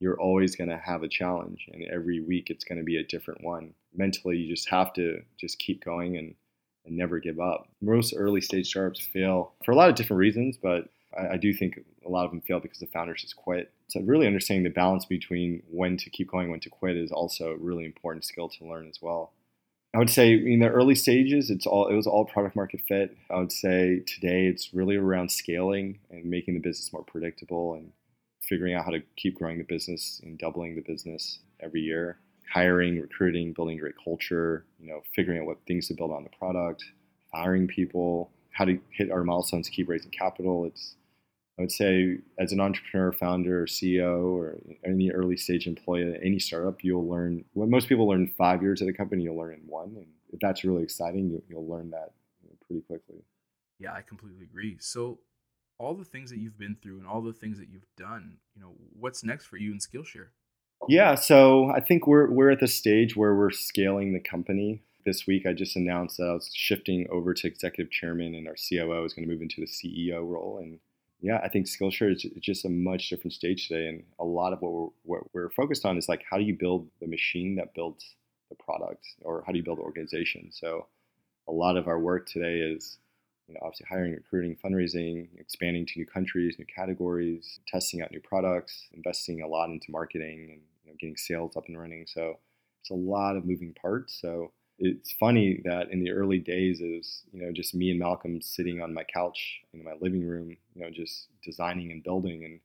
you're 0.01 0.21
always 0.21 0.57
going 0.57 0.71
to 0.71 0.79
have 0.79 1.03
a 1.03 1.09
challenge 1.09 1.69
and 1.73 1.85
every 1.93 2.21
week 2.21 2.51
it's 2.51 2.65
going 2.65 2.79
to 2.79 2.85
be 2.85 2.97
a 2.97 3.05
different 3.05 3.43
one. 3.43 3.75
Mentally, 3.95 4.37
you 4.37 4.49
just 4.49 4.69
have 4.69 4.93
to 4.95 5.21
just 5.39 5.59
keep 5.59 5.85
going 5.85 6.17
and, 6.17 6.35
and 6.87 6.97
never 6.97 7.19
give 7.19 7.41
up. 7.41 7.69
Most 7.83 8.15
early 8.17 8.41
stage 8.41 8.69
startups 8.69 9.01
fail 9.01 9.53
for 9.65 9.73
a 9.73 9.77
lot 9.77 9.91
of 9.91 9.97
different 9.97 10.21
reasons, 10.21 10.57
but 10.57 10.89
I, 11.19 11.35
I 11.35 11.37
do 11.37 11.53
think 11.53 11.81
a 12.05 12.09
lot 12.11 12.25
of 12.25 12.31
them 12.31 12.41
fail 12.41 12.61
because 12.61 12.79
the 12.79 12.87
founders 12.87 13.23
just 13.23 13.37
quit. 13.37 13.73
So 13.89 14.01
really 14.01 14.27
understanding 14.27 14.65
the 14.65 14.71
balance 14.71 15.05
between 15.05 15.63
when 15.71 15.97
to 15.99 16.11
keep 16.11 16.31
going, 16.31 16.51
when 16.51 16.61
to 16.61 16.71
quit 16.71 16.97
is 16.97 17.13
also 17.13 17.51
a 17.51 17.57
really 17.57 17.85
important 17.85 18.25
skill 18.25 18.49
to 18.49 18.65
learn 18.65 18.89
as 18.89 19.01
well. 19.01 19.33
I 19.95 19.99
would 19.99 20.11
say 20.11 20.33
in 20.33 20.59
the 20.59 20.69
early 20.69 20.97
stages, 20.97 21.51
it's 21.51 21.67
all 21.67 21.87
it 21.87 21.95
was 21.95 22.07
all 22.07 22.25
product 22.25 22.57
market 22.57 22.81
fit. 22.89 23.17
I 23.31 23.37
would 23.37 23.53
say 23.53 24.01
today 24.01 24.47
it's 24.47 24.75
really 24.75 24.97
around 24.97 25.31
scaling 25.31 26.01
and 26.11 26.25
making 26.25 26.55
the 26.55 26.61
business 26.61 26.93
more 26.93 27.05
predictable 27.05 27.75
and 27.75 27.93
figuring 28.43 28.75
out 28.75 28.85
how 28.85 28.91
to 28.91 29.03
keep 29.17 29.37
growing 29.37 29.59
the 29.59 29.65
business 29.65 30.21
and 30.25 30.37
doubling 30.37 30.75
the 30.75 30.83
business 30.83 31.39
every 31.61 31.81
year. 31.81 32.19
Hiring, 32.53 33.01
recruiting, 33.01 33.53
building 33.53 33.79
great 33.79 33.95
culture, 34.03 34.65
you 34.81 34.89
know, 34.89 35.03
figuring 35.15 35.41
out 35.41 35.47
what 35.47 35.59
things 35.67 35.89
to 35.89 35.95
build 35.95 36.11
on 36.11 36.25
the 36.25 36.31
product, 36.31 36.85
firing 37.31 37.69
people, 37.69 38.31
how 38.51 38.65
to 38.65 38.79
hit 38.91 39.11
our 39.11 39.25
milestones, 39.25 39.69
keep 39.69 39.89
raising 39.89 40.11
capital. 40.11 40.65
It's 40.65 40.97
I 41.59 41.63
would 41.63 41.73
say, 41.73 42.19
as 42.39 42.51
an 42.51 42.61
entrepreneur, 42.61 43.13
founder, 43.13 43.65
CEO, 43.67 44.25
or 44.25 44.59
any 44.85 45.11
early 45.13 45.37
stage 45.37 45.69
employee 45.69 46.13
at 46.13 46.21
any 46.21 46.41
startup, 46.41 46.83
you'll 46.83 47.09
learn 47.09 47.45
what 47.53 47.69
most 47.69 47.89
people 47.89 48.09
learn 48.09 48.27
five 48.37 48.61
years 48.61 48.83
at 48.83 48.89
a 48.89 48.93
company, 48.93 49.23
you'll 49.23 49.37
learn 49.37 49.55
in 49.55 49.61
one. 49.69 49.95
And 49.97 50.07
if 50.33 50.41
that's 50.41 50.65
really 50.65 50.83
exciting, 50.83 51.31
you, 51.31 51.57
will 51.57 51.69
learn 51.69 51.91
that 51.91 52.13
you 52.43 52.49
know, 52.49 52.57
pretty 52.67 52.83
quickly. 52.83 53.23
Yeah, 53.79 53.93
I 53.93 54.03
completely 54.03 54.43
agree. 54.43 54.79
So, 54.81 55.21
all 55.79 55.95
the 55.95 56.05
things 56.05 56.31
that 56.31 56.39
you've 56.39 56.59
been 56.59 56.77
through 56.83 56.99
and 56.99 57.07
all 57.07 57.21
the 57.21 57.33
things 57.33 57.59
that 57.59 57.69
you've 57.69 57.87
done, 57.97 58.39
you 58.57 58.63
know, 58.63 58.73
what's 58.99 59.23
next 59.23 59.47
for 59.47 59.57
you 59.57 59.73
in 59.73 59.79
Skillshare? 59.79 60.29
Yeah, 60.89 61.15
so 61.15 61.71
I 61.71 61.81
think 61.81 62.07
we're 62.07 62.31
we're 62.31 62.51
at 62.51 62.61
the 62.61 62.69
stage 62.69 63.17
where 63.17 63.35
we're 63.35 63.51
scaling 63.51 64.13
the 64.13 64.21
company. 64.21 64.83
This 65.07 65.27
week, 65.27 65.47
I 65.47 65.53
just 65.53 65.77
announced 65.77 66.17
that 66.17 66.25
I 66.25 66.33
was 66.33 66.51
shifting 66.53 67.07
over 67.11 67.33
to 67.35 67.47
executive 67.47 67.93
chairman, 67.93 68.35
and 68.35 68.49
our 68.49 68.55
COO 68.55 69.05
is 69.05 69.13
going 69.13 69.29
to 69.29 69.33
move 69.33 69.43
into 69.43 69.61
the 69.61 69.67
CEO 69.67 70.27
role. 70.27 70.59
And 70.63 70.81
yeah, 71.21 71.41
I 71.43 71.49
think 71.49 71.67
Skillshare 71.67 72.13
is 72.13 72.27
just 72.41 72.65
a 72.65 72.69
much 72.69 73.09
different 73.09 73.33
stage 73.33 73.69
today, 73.69 73.89
and 73.89 74.05
a 74.19 74.25
lot 74.25 74.53
of 74.53 74.61
what 74.61 74.73
we're, 74.73 74.89
what 75.05 75.35
we're 75.35 75.51
focused 75.51 75.85
on 75.85 75.97
is 75.97 76.09
like 76.09 76.23
how 76.29 76.37
do 76.37 76.45
you 76.45 76.55
build 76.55 76.89
the 77.01 77.07
machine 77.07 77.57
that 77.57 77.75
builds 77.75 78.15
the 78.51 78.57
product, 78.57 79.07
or 79.23 79.43
how 79.47 79.53
do 79.53 79.59
you 79.59 79.65
build 79.65 79.79
the 79.79 79.83
organization. 79.83 80.51
So, 80.53 80.87
a 81.49 81.53
lot 81.53 81.77
of 81.77 81.89
our 81.89 81.99
work 81.99 82.27
today 82.27 82.59
is, 82.61 82.99
you 83.49 83.55
know, 83.55 83.61
obviously 83.63 83.87
hiring, 83.89 84.13
recruiting, 84.13 84.57
fundraising, 84.57 85.29
expanding 85.39 85.85
to 85.87 85.99
new 85.99 86.07
countries, 86.07 86.57
new 86.59 86.67
categories, 86.67 87.61
testing 87.67 88.03
out 88.03 88.11
new 88.11 88.21
products, 88.21 88.89
investing 88.93 89.43
a 89.43 89.47
lot 89.47 89.69
into 89.71 89.91
marketing, 89.91 90.49
and 90.53 90.61
you 90.85 90.91
know, 90.91 90.97
getting 90.99 91.17
sales 91.17 91.57
up 91.57 91.65
and 91.69 91.79
running. 91.79 92.07
So, 92.07 92.39
it's 92.85 92.91
a 92.91 92.95
lot 92.95 93.37
of 93.37 93.47
moving 93.47 93.73
parts. 93.73 94.21
So 94.21 94.53
it's 94.79 95.13
funny 95.13 95.61
that 95.65 95.91
in 95.91 96.03
the 96.03 96.11
early 96.11 96.39
days 96.39 96.81
it 96.81 96.97
was 96.97 97.23
you 97.33 97.45
know 97.45 97.53
just 97.53 97.75
me 97.75 97.91
and 97.91 97.99
Malcolm 97.99 98.41
sitting 98.41 98.83
on 98.83 98.95
my 98.95 99.05
couch 99.05 99.61
in 99.73 99.85
my 99.85 99.95
living 100.01 100.27
room 100.27 100.57
you 100.75 100.83
know 100.83 100.91
just 100.91 101.29
designing 101.43 101.93
and 101.93 102.03
building 102.03 102.45
and 102.45 102.61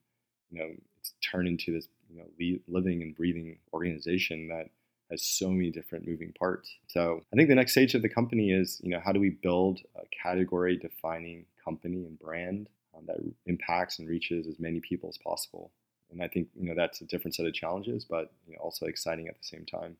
you 0.51 0.59
know 0.59 0.69
it's 0.99 1.13
turned 1.23 1.47
into 1.47 1.71
this 1.71 1.87
you 2.09 2.17
know 2.17 2.59
living 2.67 3.01
and 3.01 3.15
breathing 3.15 3.57
organization 3.73 4.47
that 4.47 4.69
has 5.11 5.23
so 5.23 5.49
many 5.49 5.71
different 5.71 6.07
moving 6.07 6.33
parts 6.37 6.77
so 6.87 7.23
I 7.31 7.35
think 7.35 7.49
the 7.49 7.55
next 7.55 7.73
stage 7.73 7.93
of 7.93 8.01
the 8.01 8.09
company 8.09 8.51
is 8.51 8.79
you 8.83 8.89
know 8.89 9.01
how 9.03 9.11
do 9.11 9.19
we 9.19 9.29
build 9.29 9.79
a 9.95 10.03
category 10.23 10.77
defining 10.77 11.45
company 11.63 12.05
and 12.05 12.19
brand 12.19 12.67
um, 12.97 13.03
that 13.07 13.17
impacts 13.45 13.99
and 13.99 14.07
reaches 14.07 14.47
as 14.47 14.59
many 14.59 14.79
people 14.79 15.09
as 15.09 15.17
possible 15.17 15.71
and 16.11 16.23
I 16.23 16.27
think 16.27 16.47
you 16.55 16.67
know 16.67 16.75
that's 16.75 17.01
a 17.01 17.05
different 17.05 17.35
set 17.35 17.45
of 17.45 17.53
challenges 17.53 18.05
but 18.05 18.31
you 18.47 18.55
know, 18.55 18.61
also 18.61 18.85
exciting 18.87 19.27
at 19.27 19.37
the 19.37 19.43
same 19.43 19.65
time. 19.65 19.97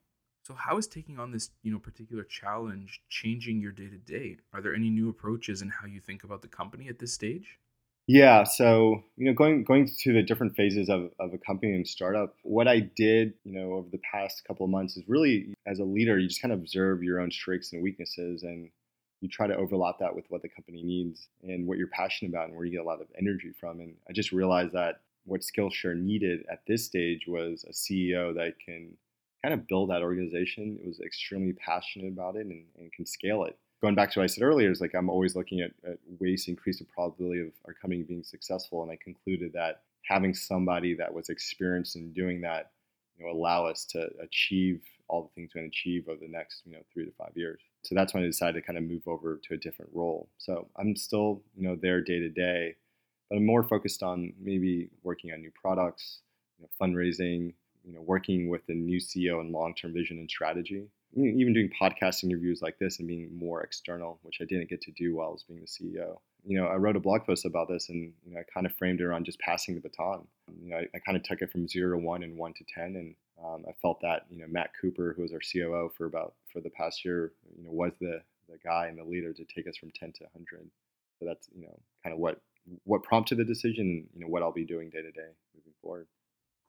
So 0.50 0.56
how 0.56 0.80
is 0.80 0.88
taking 0.88 1.20
on 1.20 1.32
this, 1.32 1.52
you 1.62 1.72
know, 1.72 1.78
particular 1.78 2.24
challenge 2.24 3.04
changing 3.08 3.62
your 3.62 3.72
day 3.72 3.88
to 3.88 3.98
day? 3.98 4.38
Are 4.52 4.62
there 4.62 4.74
any 4.74 4.90
new 4.90 5.08
approaches 5.08 5.62
in 5.62 5.70
how 5.70 5.86
you 5.86 6.00
think 6.00 6.24
about 6.24 6.42
the 6.42 6.48
company 6.48 6.88
at 6.90 6.98
this 6.98 7.14
stage? 7.14 7.60
Yeah, 8.08 8.44
so 8.46 9.04
you 9.16 9.28
know, 9.28 9.34
going 9.34 9.64
going 9.64 9.86
through 9.86 10.14
the 10.14 10.24
different 10.24 10.56
phases 10.56 10.90
of, 10.90 11.12
of 11.20 11.36
a 11.36 11.38
company 11.38 11.74
and 11.74 11.88
startup, 11.88 12.34
what 12.42 12.68
I 12.68 12.80
did, 12.80 13.36
you 13.44 13.54
know, 13.54 13.74
over 13.74 13.90
the 13.92 14.00
past 14.00 14.44
couple 14.44 14.64
of 14.64 14.72
months 14.72 14.98
is 14.98 15.04
really 15.08 15.54
as 15.68 15.78
a 15.78 15.84
leader, 15.84 16.18
you 16.18 16.28
just 16.28 16.42
kind 16.42 16.52
of 16.52 16.58
observe 16.58 17.04
your 17.04 17.20
own 17.20 17.30
strengths 17.30 17.72
and 17.72 17.84
weaknesses 17.84 18.42
and 18.42 18.72
you 19.22 19.30
try 19.30 19.46
to 19.46 19.56
overlap 19.56 20.00
that 20.00 20.16
with 20.16 20.26
what 20.30 20.42
the 20.42 20.50
company 20.50 20.82
needs 20.82 21.28
and 21.44 21.68
what 21.68 21.78
you're 21.78 21.86
passionate 21.90 22.30
about 22.30 22.48
and 22.48 22.56
where 22.56 22.66
you 22.66 22.72
get 22.72 22.82
a 22.82 22.84
lot 22.84 23.02
of 23.02 23.08
energy 23.20 23.52
from. 23.60 23.82
And 23.82 23.94
I 24.10 24.14
just 24.14 24.32
realized 24.32 24.74
that 24.74 25.02
what 25.26 25.42
Skillshare 25.42 25.96
needed 25.96 26.44
at 26.52 26.64
this 26.66 26.84
stage 26.84 27.28
was 27.28 27.66
a 27.70 27.72
CEO 27.72 28.34
that 28.34 28.54
can 28.66 28.98
kind 29.44 29.54
of 29.54 29.68
build 29.68 29.90
that 29.90 30.02
organization. 30.02 30.80
It 30.84 30.88
was 30.88 31.00
extremely 31.00 31.54
passionate 31.54 32.10
about 32.10 32.36
it 32.36 32.46
and, 32.46 32.66
and 32.78 32.92
can 32.92 33.06
scale 33.06 33.44
it. 33.44 33.58
Going 33.82 33.96
back 33.96 34.12
to 34.12 34.20
what 34.20 34.26
I 34.26 34.28
said 34.28 34.44
earlier, 34.44 34.72
is 34.72 34.82
like 34.82 34.94
I'm 34.94 35.10
always 35.10 35.36
looking 35.36 35.62
at, 35.62 35.72
at 35.90 35.98
ways 36.20 36.46
to 36.46 36.52
increase 36.52 36.80
the 36.80 36.86
probability 36.86 37.42
of 37.42 37.52
our 37.66 37.74
company 37.74 38.04
being 38.04 38.24
successful. 38.24 38.84
And 38.84 38.92
I 38.92 38.98
concluded 39.02 39.54
that 39.54 39.84
having 40.04 40.34
somebody 40.34 40.94
that 40.96 41.14
was 41.14 41.30
experienced 41.30 41.96
in 41.96 42.12
doing 42.12 42.42
that, 42.42 42.72
you 43.18 43.26
know, 43.26 43.32
allow 43.32 43.66
us 43.66 43.86
to 43.86 44.10
achieve 44.22 44.82
all 45.08 45.24
the 45.24 45.30
things 45.30 45.52
we 45.54 45.62
want 45.62 45.72
to 45.72 45.78
achieve 45.78 46.08
over 46.10 46.20
the 46.20 46.28
next, 46.28 46.64
you 46.66 46.74
know, 46.74 46.80
three 46.94 47.06
to 47.06 47.12
five 47.12 47.32
years. 47.36 47.62
So 47.84 47.96
that's 47.96 48.14
when 48.14 48.24
I 48.24 48.28
decided 48.28 48.60
to 48.60 48.66
kind 48.66 48.78
of 48.78 48.84
move 48.84 49.08
over 49.08 49.40
to 49.44 49.54
a 49.54 49.58
different 49.58 49.92
role. 49.94 50.30
So 50.38 50.68
I'm 50.78 50.96
still, 50.96 51.42
you 51.56 51.68
know, 51.68 51.78
there 51.82 52.02
day 52.02 52.20
to 52.20 52.30
day, 52.30 52.76
but 53.30 53.38
I'm 53.38 53.46
more 53.46 53.64
focused 53.64 54.04
on 54.04 54.34
maybe 54.40 54.90
working 55.04 55.32
on 55.32 55.42
new 55.42 55.52
products, 55.52 56.20
you 56.58 56.66
know, 56.66 56.70
fundraising, 56.82 57.54
you 57.90 57.96
know, 57.96 58.02
working 58.02 58.50
with 58.50 58.66
the 58.68 58.76
new 58.76 59.00
CEO 59.00 59.40
and 59.40 59.52
long-term 59.52 59.94
vision 59.94 60.20
and 60.20 60.30
strategy. 60.30 60.88
even 61.18 61.54
doing 61.54 61.72
podcast 61.82 62.24
interviews 62.24 62.62
like 62.62 62.78
this 62.78 63.00
and 63.00 63.08
being 63.08 63.36
more 63.36 63.64
external, 63.64 64.20
which 64.22 64.38
I 64.42 64.46
didn't 64.46 64.70
get 64.70 64.82
to 64.82 64.92
do 64.92 65.16
while 65.16 65.30
I 65.30 65.32
was 65.32 65.44
being 65.44 65.62
the 65.62 65.66
CEO. 65.66 66.18
You 66.46 66.62
know, 66.62 66.68
I 66.68 66.76
wrote 66.76 66.96
a 66.96 67.00
blog 67.00 67.26
post 67.26 67.46
about 67.46 67.68
this, 67.68 67.90
and 67.90 68.14
you 68.24 68.34
know, 68.34 68.40
I 68.40 68.44
kind 68.54 68.68
of 68.68 68.76
framed 68.76 69.02
it 69.02 69.06
around 69.06 69.26
just 69.26 69.40
passing 69.40 69.74
the 69.74 69.82
baton. 69.82 70.28
You 70.62 70.70
know, 70.70 70.78
I, 70.78 70.86
I 70.94 71.00
kind 71.00 71.18
of 71.18 71.24
took 71.24 71.42
it 71.42 71.52
from 71.52 71.68
zero 71.68 71.98
to 71.98 72.06
one 72.06 72.22
and 72.22 72.38
one 72.38 72.54
to 72.54 72.64
ten, 72.74 72.96
and 72.96 73.16
um, 73.44 73.66
I 73.68 73.72
felt 73.82 74.00
that 74.02 74.26
you 74.30 74.38
know 74.38 74.46
Matt 74.48 74.70
Cooper, 74.80 75.14
who 75.16 75.24
was 75.24 75.34
our 75.34 75.40
COO 75.40 75.92
for 75.98 76.06
about 76.06 76.36
for 76.54 76.62
the 76.62 76.70
past 76.70 77.04
year, 77.04 77.34
you 77.58 77.64
know, 77.64 77.72
was 77.72 77.94
the 78.00 78.22
the 78.48 78.60
guy 78.64 78.88
and 78.88 78.98
the 78.98 79.04
leader 79.04 79.34
to 79.34 79.46
take 79.46 79.68
us 79.68 79.78
from 79.78 79.92
ten 79.92 80.12
to 80.14 80.26
hundred. 80.32 80.70
So 81.18 81.26
that's 81.26 81.50
you 81.56 81.64
know 81.64 81.80
kind 82.04 82.14
of 82.14 82.20
what 82.20 82.40
what 82.84 83.02
prompted 83.02 83.40
the 83.40 83.46
decision, 83.46 84.08
you 84.14 84.22
know, 84.22 84.28
what 84.28 84.44
I'll 84.44 84.52
be 84.52 84.66
doing 84.66 84.92
day 84.92 85.02
to 85.02 85.12
day 85.12 85.32
moving 85.56 85.74
forward. 85.82 86.08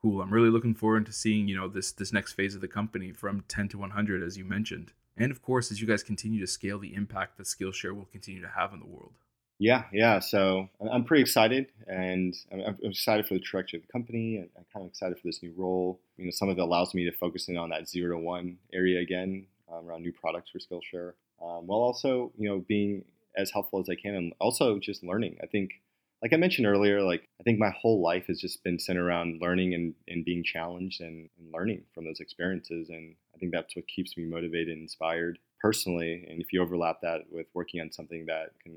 Cool. 0.01 0.21
I'm 0.21 0.33
really 0.33 0.49
looking 0.49 0.73
forward 0.73 1.05
to 1.05 1.13
seeing, 1.13 1.47
you 1.47 1.55
know, 1.55 1.67
this 1.67 1.91
this 1.91 2.11
next 2.11 2.33
phase 2.33 2.55
of 2.55 2.61
the 2.61 2.67
company 2.67 3.11
from 3.11 3.43
10 3.47 3.67
to 3.69 3.77
100 3.77 4.23
as 4.23 4.37
you 4.37 4.43
mentioned. 4.43 4.93
And 5.15 5.31
of 5.31 5.41
course, 5.41 5.71
as 5.71 5.79
you 5.79 5.87
guys 5.87 6.01
continue 6.01 6.39
to 6.39 6.47
scale 6.47 6.79
the 6.79 6.95
impact 6.95 7.37
that 7.37 7.45
Skillshare 7.45 7.95
will 7.95 8.05
continue 8.05 8.41
to 8.41 8.47
have 8.47 8.73
in 8.73 8.79
the 8.79 8.87
world. 8.87 9.13
Yeah, 9.59 9.83
yeah. 9.93 10.17
So 10.17 10.69
I'm 10.91 11.03
pretty 11.03 11.21
excited, 11.21 11.67
and 11.85 12.33
I'm 12.51 12.79
excited 12.81 13.27
for 13.27 13.35
the 13.35 13.39
trajectory 13.39 13.77
of 13.77 13.85
the 13.85 13.91
company, 13.91 14.37
and 14.37 14.49
I'm 14.57 14.65
kind 14.73 14.83
of 14.83 14.89
excited 14.89 15.19
for 15.19 15.27
this 15.27 15.43
new 15.43 15.53
role. 15.55 15.99
You 16.17 16.25
know, 16.25 16.31
some 16.31 16.49
of 16.49 16.57
it 16.57 16.61
allows 16.61 16.95
me 16.95 17.05
to 17.05 17.11
focus 17.11 17.47
in 17.47 17.57
on 17.57 17.69
that 17.69 17.87
zero 17.87 18.17
to 18.17 18.23
one 18.23 18.57
area 18.73 18.99
again 19.01 19.45
um, 19.71 19.87
around 19.87 20.01
new 20.01 20.11
products 20.11 20.49
for 20.49 20.57
Skillshare, 20.57 21.13
um, 21.39 21.67
while 21.67 21.79
also 21.79 22.31
you 22.39 22.49
know 22.49 22.65
being 22.67 23.05
as 23.37 23.51
helpful 23.51 23.79
as 23.79 23.87
I 23.87 23.93
can, 23.93 24.15
and 24.15 24.33
also 24.39 24.79
just 24.79 25.03
learning. 25.03 25.37
I 25.43 25.45
think 25.45 25.73
like 26.21 26.33
I 26.33 26.37
mentioned 26.37 26.67
earlier, 26.67 27.01
like 27.01 27.27
I 27.39 27.43
think 27.43 27.59
my 27.59 27.71
whole 27.71 28.01
life 28.01 28.27
has 28.27 28.39
just 28.39 28.63
been 28.63 28.77
centered 28.77 29.05
around 29.05 29.41
learning 29.41 29.73
and, 29.73 29.93
and 30.07 30.23
being 30.23 30.43
challenged 30.43 31.01
and, 31.01 31.29
and 31.39 31.51
learning 31.53 31.83
from 31.93 32.05
those 32.05 32.19
experiences. 32.19 32.89
And 32.89 33.15
I 33.33 33.39
think 33.39 33.51
that's 33.51 33.75
what 33.75 33.87
keeps 33.87 34.15
me 34.15 34.25
motivated 34.25 34.69
and 34.69 34.83
inspired 34.83 35.39
personally. 35.59 36.25
And 36.29 36.41
if 36.41 36.53
you 36.53 36.61
overlap 36.61 37.01
that 37.01 37.21
with 37.31 37.47
working 37.53 37.81
on 37.81 37.91
something 37.91 38.25
that 38.27 38.51
can 38.61 38.73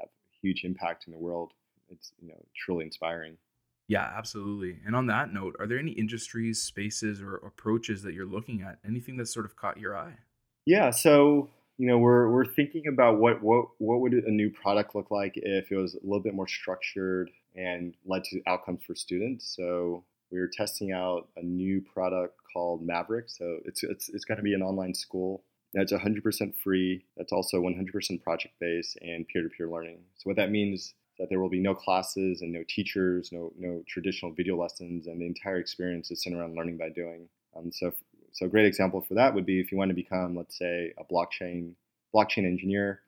have 0.00 0.08
a 0.08 0.38
huge 0.40 0.64
impact 0.64 1.06
in 1.06 1.12
the 1.12 1.18
world, 1.18 1.52
it's 1.90 2.12
you 2.20 2.28
know 2.28 2.44
truly 2.56 2.84
inspiring. 2.84 3.36
Yeah, 3.88 4.10
absolutely. 4.16 4.80
And 4.84 4.96
on 4.96 5.06
that 5.06 5.32
note, 5.32 5.54
are 5.60 5.66
there 5.66 5.78
any 5.78 5.92
industries, 5.92 6.60
spaces, 6.60 7.20
or 7.20 7.36
approaches 7.36 8.02
that 8.02 8.14
you're 8.14 8.26
looking 8.26 8.62
at? 8.62 8.78
Anything 8.84 9.16
that 9.18 9.26
sort 9.26 9.46
of 9.46 9.54
caught 9.54 9.78
your 9.78 9.96
eye? 9.96 10.14
Yeah, 10.64 10.90
so 10.90 11.50
you 11.78 11.86
know 11.86 11.98
we're 11.98 12.30
we're 12.30 12.46
thinking 12.46 12.86
about 12.86 13.18
what 13.18 13.42
what 13.42 13.66
what 13.78 14.00
would 14.00 14.14
a 14.14 14.30
new 14.30 14.50
product 14.50 14.94
look 14.94 15.10
like 15.10 15.32
if 15.36 15.70
it 15.70 15.76
was 15.76 15.94
a 15.94 15.98
little 16.02 16.22
bit 16.22 16.34
more 16.34 16.48
structured 16.48 17.30
and 17.54 17.94
led 18.04 18.24
to 18.24 18.40
outcomes 18.46 18.80
for 18.86 18.94
students. 18.94 19.54
So 19.56 20.04
we 20.30 20.40
were 20.40 20.50
testing 20.52 20.92
out 20.92 21.28
a 21.36 21.42
new 21.42 21.80
product 21.80 22.34
called 22.52 22.82
Maverick. 22.82 23.26
So 23.28 23.58
it's 23.64 23.82
it's 23.82 24.08
it's 24.08 24.24
going 24.24 24.38
to 24.38 24.42
be 24.42 24.54
an 24.54 24.62
online 24.62 24.94
school 24.94 25.42
that's 25.76 25.92
100% 25.92 26.54
free. 26.56 27.04
That's 27.18 27.32
also 27.32 27.60
100% 27.60 28.22
project 28.22 28.54
based 28.58 28.96
and 29.02 29.28
peer 29.28 29.42
to 29.42 29.48
peer 29.50 29.68
learning. 29.68 29.98
So 30.16 30.30
what 30.30 30.36
that 30.36 30.50
means 30.50 30.80
is 30.80 30.94
that 31.18 31.28
there 31.28 31.38
will 31.38 31.50
be 31.50 31.60
no 31.60 31.74
classes 31.74 32.40
and 32.40 32.52
no 32.52 32.62
teachers, 32.68 33.30
no 33.30 33.52
no 33.58 33.82
traditional 33.86 34.32
video 34.32 34.56
lessons, 34.56 35.06
and 35.06 35.20
the 35.20 35.26
entire 35.26 35.58
experience 35.58 36.10
is 36.10 36.22
centered 36.22 36.40
around 36.40 36.54
learning 36.56 36.78
by 36.78 36.88
doing. 36.88 37.28
Um, 37.56 37.70
so 37.72 37.92
so 38.36 38.44
a 38.44 38.50
great 38.50 38.66
example 38.66 39.00
for 39.00 39.14
that 39.14 39.34
would 39.34 39.46
be 39.46 39.60
if 39.60 39.72
you 39.72 39.78
want 39.78 39.88
to 39.88 39.94
become, 39.94 40.36
let's 40.36 40.58
say, 40.58 40.92
a 40.98 41.04
blockchain 41.04 41.72
blockchain 42.14 42.44
engineer, 42.44 43.00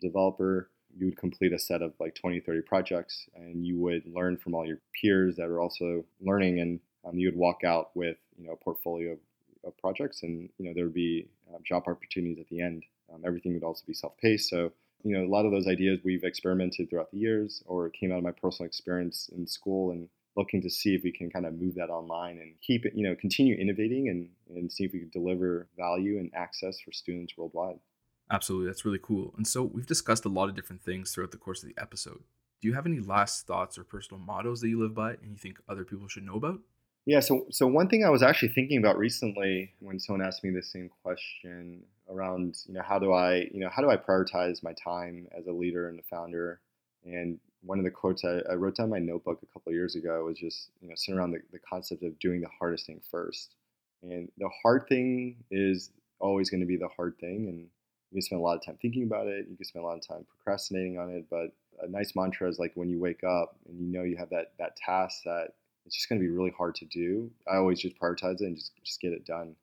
developer, 0.00 0.70
you 0.98 1.06
would 1.06 1.16
complete 1.16 1.52
a 1.52 1.58
set 1.58 1.82
of 1.82 1.92
like 2.00 2.16
20, 2.16 2.40
30 2.40 2.62
projects, 2.62 3.28
and 3.36 3.64
you 3.64 3.78
would 3.78 4.02
learn 4.12 4.36
from 4.36 4.54
all 4.54 4.66
your 4.66 4.80
peers 5.00 5.36
that 5.36 5.46
are 5.46 5.60
also 5.60 6.04
learning, 6.20 6.58
and 6.58 6.80
um, 7.04 7.16
you 7.16 7.28
would 7.28 7.36
walk 7.36 7.62
out 7.62 7.90
with 7.94 8.16
you 8.36 8.44
know 8.44 8.54
a 8.54 8.56
portfolio 8.56 9.12
of, 9.12 9.18
of 9.64 9.78
projects, 9.78 10.24
and 10.24 10.48
you 10.58 10.66
know 10.66 10.72
there 10.74 10.84
would 10.84 10.94
be 10.94 11.28
uh, 11.54 11.58
job 11.64 11.84
opportunities 11.86 12.40
at 12.40 12.48
the 12.48 12.60
end. 12.60 12.84
Um, 13.14 13.22
everything 13.24 13.54
would 13.54 13.62
also 13.62 13.84
be 13.86 13.94
self-paced, 13.94 14.50
so 14.50 14.72
you 15.04 15.16
know 15.16 15.24
a 15.24 15.30
lot 15.30 15.46
of 15.46 15.52
those 15.52 15.68
ideas 15.68 16.00
we've 16.02 16.24
experimented 16.24 16.90
throughout 16.90 17.12
the 17.12 17.18
years, 17.18 17.62
or 17.66 17.88
came 17.88 18.10
out 18.10 18.18
of 18.18 18.24
my 18.24 18.32
personal 18.32 18.66
experience 18.66 19.30
in 19.32 19.46
school 19.46 19.92
and 19.92 20.08
looking 20.36 20.62
to 20.62 20.70
see 20.70 20.94
if 20.94 21.02
we 21.02 21.12
can 21.12 21.30
kind 21.30 21.46
of 21.46 21.54
move 21.54 21.74
that 21.74 21.90
online 21.90 22.38
and 22.38 22.54
keep 22.60 22.86
it, 22.86 22.94
you 22.94 23.06
know, 23.06 23.14
continue 23.14 23.54
innovating 23.54 24.08
and, 24.08 24.28
and 24.56 24.72
see 24.72 24.84
if 24.84 24.92
we 24.92 25.00
can 25.00 25.10
deliver 25.10 25.68
value 25.76 26.18
and 26.18 26.30
access 26.34 26.80
for 26.80 26.92
students 26.92 27.36
worldwide. 27.36 27.78
Absolutely. 28.30 28.66
That's 28.66 28.84
really 28.84 29.00
cool. 29.02 29.34
And 29.36 29.46
so 29.46 29.62
we've 29.62 29.86
discussed 29.86 30.24
a 30.24 30.30
lot 30.30 30.48
of 30.48 30.54
different 30.54 30.82
things 30.82 31.12
throughout 31.12 31.32
the 31.32 31.36
course 31.36 31.62
of 31.62 31.68
the 31.68 31.80
episode. 31.80 32.22
Do 32.60 32.68
you 32.68 32.74
have 32.74 32.86
any 32.86 33.00
last 33.00 33.46
thoughts 33.46 33.76
or 33.76 33.84
personal 33.84 34.22
mottos 34.22 34.60
that 34.60 34.68
you 34.68 34.80
live 34.80 34.94
by 34.94 35.12
and 35.12 35.32
you 35.32 35.36
think 35.36 35.58
other 35.68 35.84
people 35.84 36.08
should 36.08 36.24
know 36.24 36.36
about? 36.36 36.60
Yeah, 37.04 37.18
so 37.18 37.46
so 37.50 37.66
one 37.66 37.88
thing 37.88 38.04
I 38.04 38.10
was 38.10 38.22
actually 38.22 38.50
thinking 38.50 38.78
about 38.78 38.96
recently 38.96 39.72
when 39.80 39.98
someone 39.98 40.24
asked 40.24 40.44
me 40.44 40.50
the 40.50 40.62
same 40.62 40.88
question 41.02 41.82
around, 42.08 42.58
you 42.66 42.74
know, 42.74 42.82
how 42.82 43.00
do 43.00 43.12
I, 43.12 43.48
you 43.52 43.58
know, 43.58 43.68
how 43.68 43.82
do 43.82 43.90
I 43.90 43.96
prioritize 43.96 44.62
my 44.62 44.72
time 44.74 45.26
as 45.36 45.46
a 45.48 45.52
leader 45.52 45.88
and 45.88 45.98
a 45.98 46.02
founder? 46.04 46.60
And 47.04 47.40
one 47.64 47.78
of 47.78 47.84
the 47.84 47.90
quotes 47.90 48.24
I, 48.24 48.40
I 48.50 48.54
wrote 48.54 48.76
down 48.76 48.90
my 48.90 48.98
notebook 48.98 49.40
a 49.42 49.52
couple 49.52 49.72
years 49.72 49.94
ago 49.94 50.24
was 50.24 50.38
just 50.38 50.70
you 50.80 50.88
know 50.88 50.94
sitting 50.96 51.18
around 51.18 51.32
the, 51.32 51.40
the 51.52 51.58
concept 51.58 52.02
of 52.02 52.18
doing 52.18 52.40
the 52.40 52.48
hardest 52.58 52.86
thing 52.86 53.00
first. 53.10 53.54
And 54.02 54.28
the 54.36 54.50
hard 54.62 54.88
thing 54.88 55.36
is 55.50 55.90
always 56.18 56.50
going 56.50 56.60
to 56.60 56.66
be 56.66 56.76
the 56.76 56.88
hard 56.88 57.16
thing, 57.18 57.48
and 57.48 57.60
you 58.10 58.14
can 58.14 58.22
spend 58.22 58.40
a 58.40 58.44
lot 58.44 58.56
of 58.56 58.64
time 58.64 58.78
thinking 58.82 59.04
about 59.04 59.28
it. 59.28 59.46
You 59.48 59.56
can 59.56 59.64
spend 59.64 59.84
a 59.84 59.86
lot 59.86 59.96
of 59.96 60.06
time 60.06 60.26
procrastinating 60.28 60.98
on 60.98 61.10
it. 61.10 61.26
But 61.30 61.52
a 61.80 61.88
nice 61.88 62.14
mantra 62.16 62.48
is 62.48 62.58
like 62.58 62.72
when 62.74 62.88
you 62.88 62.98
wake 62.98 63.22
up 63.24 63.56
and 63.68 63.80
you 63.80 63.86
know 63.86 64.02
you 64.02 64.16
have 64.16 64.30
that 64.30 64.52
that 64.58 64.76
task 64.76 65.22
that 65.24 65.48
it's 65.86 65.96
just 65.96 66.08
going 66.08 66.20
to 66.20 66.26
be 66.26 66.32
really 66.32 66.52
hard 66.56 66.74
to 66.76 66.84
do. 66.86 67.30
I 67.50 67.56
always 67.56 67.80
just 67.80 67.98
prioritize 67.98 68.40
it 68.40 68.46
and 68.46 68.56
just 68.56 68.72
just 68.84 69.00
get 69.00 69.12
it 69.12 69.24
done. 69.24 69.54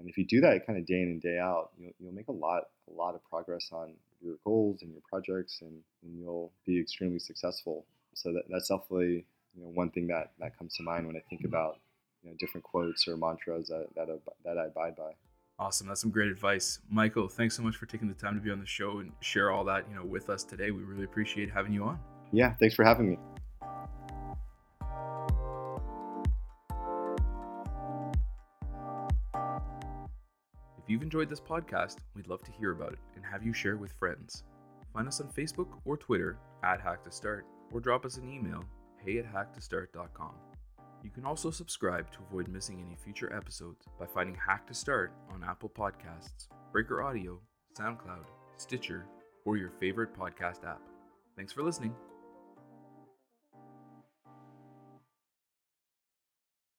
And 0.00 0.08
if 0.08 0.16
you 0.16 0.24
do 0.24 0.40
that 0.40 0.66
kind 0.66 0.78
of 0.78 0.86
day 0.86 1.02
in 1.02 1.08
and 1.08 1.22
day 1.22 1.38
out, 1.38 1.70
you'll, 1.78 1.92
you'll 2.00 2.12
make 2.12 2.28
a 2.28 2.32
lot 2.32 2.64
a 2.90 2.92
lot 2.92 3.14
of 3.14 3.22
progress 3.28 3.68
on 3.70 3.92
your 4.20 4.36
goals 4.44 4.82
and 4.82 4.90
your 4.90 5.02
projects, 5.08 5.58
and, 5.60 5.72
and 6.02 6.18
you'll 6.18 6.50
be 6.66 6.80
extremely 6.80 7.18
successful. 7.18 7.84
So 8.14 8.32
that, 8.32 8.42
that's 8.48 8.68
definitely 8.68 9.26
you 9.54 9.62
know 9.62 9.68
one 9.68 9.90
thing 9.90 10.06
that, 10.08 10.32
that 10.40 10.58
comes 10.58 10.74
to 10.76 10.82
mind 10.82 11.06
when 11.06 11.16
I 11.16 11.22
think 11.28 11.44
about 11.44 11.78
you 12.22 12.30
know 12.30 12.36
different 12.40 12.64
quotes 12.64 13.06
or 13.06 13.16
mantras 13.16 13.68
that 13.68 13.86
that, 13.94 14.08
that 14.44 14.58
I 14.58 14.66
abide 14.66 14.96
by. 14.96 15.12
Awesome, 15.58 15.88
that's 15.88 16.00
some 16.00 16.10
great 16.10 16.30
advice, 16.30 16.78
Michael. 16.88 17.28
Thanks 17.28 17.54
so 17.54 17.62
much 17.62 17.76
for 17.76 17.84
taking 17.84 18.08
the 18.08 18.14
time 18.14 18.34
to 18.34 18.40
be 18.40 18.50
on 18.50 18.58
the 18.58 18.66
show 18.66 19.00
and 19.00 19.12
share 19.20 19.50
all 19.50 19.64
that 19.64 19.84
you 19.88 19.94
know 19.94 20.04
with 20.04 20.30
us 20.30 20.42
today. 20.42 20.70
We 20.70 20.82
really 20.82 21.04
appreciate 21.04 21.50
having 21.50 21.72
you 21.72 21.84
on. 21.84 22.00
Yeah, 22.32 22.54
thanks 22.58 22.74
for 22.74 22.84
having 22.84 23.10
me. 23.10 23.18
You've 30.90 31.02
enjoyed 31.02 31.30
this 31.30 31.40
podcast, 31.40 31.98
we'd 32.16 32.26
love 32.26 32.42
to 32.42 32.52
hear 32.52 32.72
about 32.72 32.92
it 32.92 32.98
and 33.14 33.24
have 33.24 33.44
you 33.44 33.52
share 33.52 33.74
it 33.74 33.80
with 33.80 33.92
friends. 33.92 34.42
Find 34.92 35.06
us 35.06 35.20
on 35.20 35.28
Facebook 35.28 35.68
or 35.84 35.96
Twitter 35.96 36.36
at 36.64 36.80
Hack 36.80 37.04
to 37.04 37.12
Start, 37.12 37.46
or 37.72 37.80
drop 37.80 38.04
us 38.04 38.16
an 38.16 38.28
email, 38.28 38.64
hey 39.04 39.18
at 39.18 39.32
hacktostart.com. 39.32 40.34
You 41.04 41.10
can 41.10 41.24
also 41.24 41.50
subscribe 41.50 42.10
to 42.12 42.18
avoid 42.28 42.48
missing 42.48 42.84
any 42.84 42.96
future 42.96 43.32
episodes 43.34 43.86
by 43.98 44.06
finding 44.06 44.34
Hack 44.34 44.66
to 44.66 44.74
Start 44.74 45.12
on 45.32 45.44
Apple 45.44 45.70
Podcasts, 45.70 46.48
Breaker 46.72 47.02
Audio, 47.02 47.38
SoundCloud, 47.78 48.26
Stitcher, 48.56 49.06
or 49.44 49.56
your 49.56 49.70
favorite 49.80 50.12
podcast 50.12 50.64
app. 50.64 50.82
Thanks 51.36 51.52
for 51.52 51.62
listening. 51.62 51.94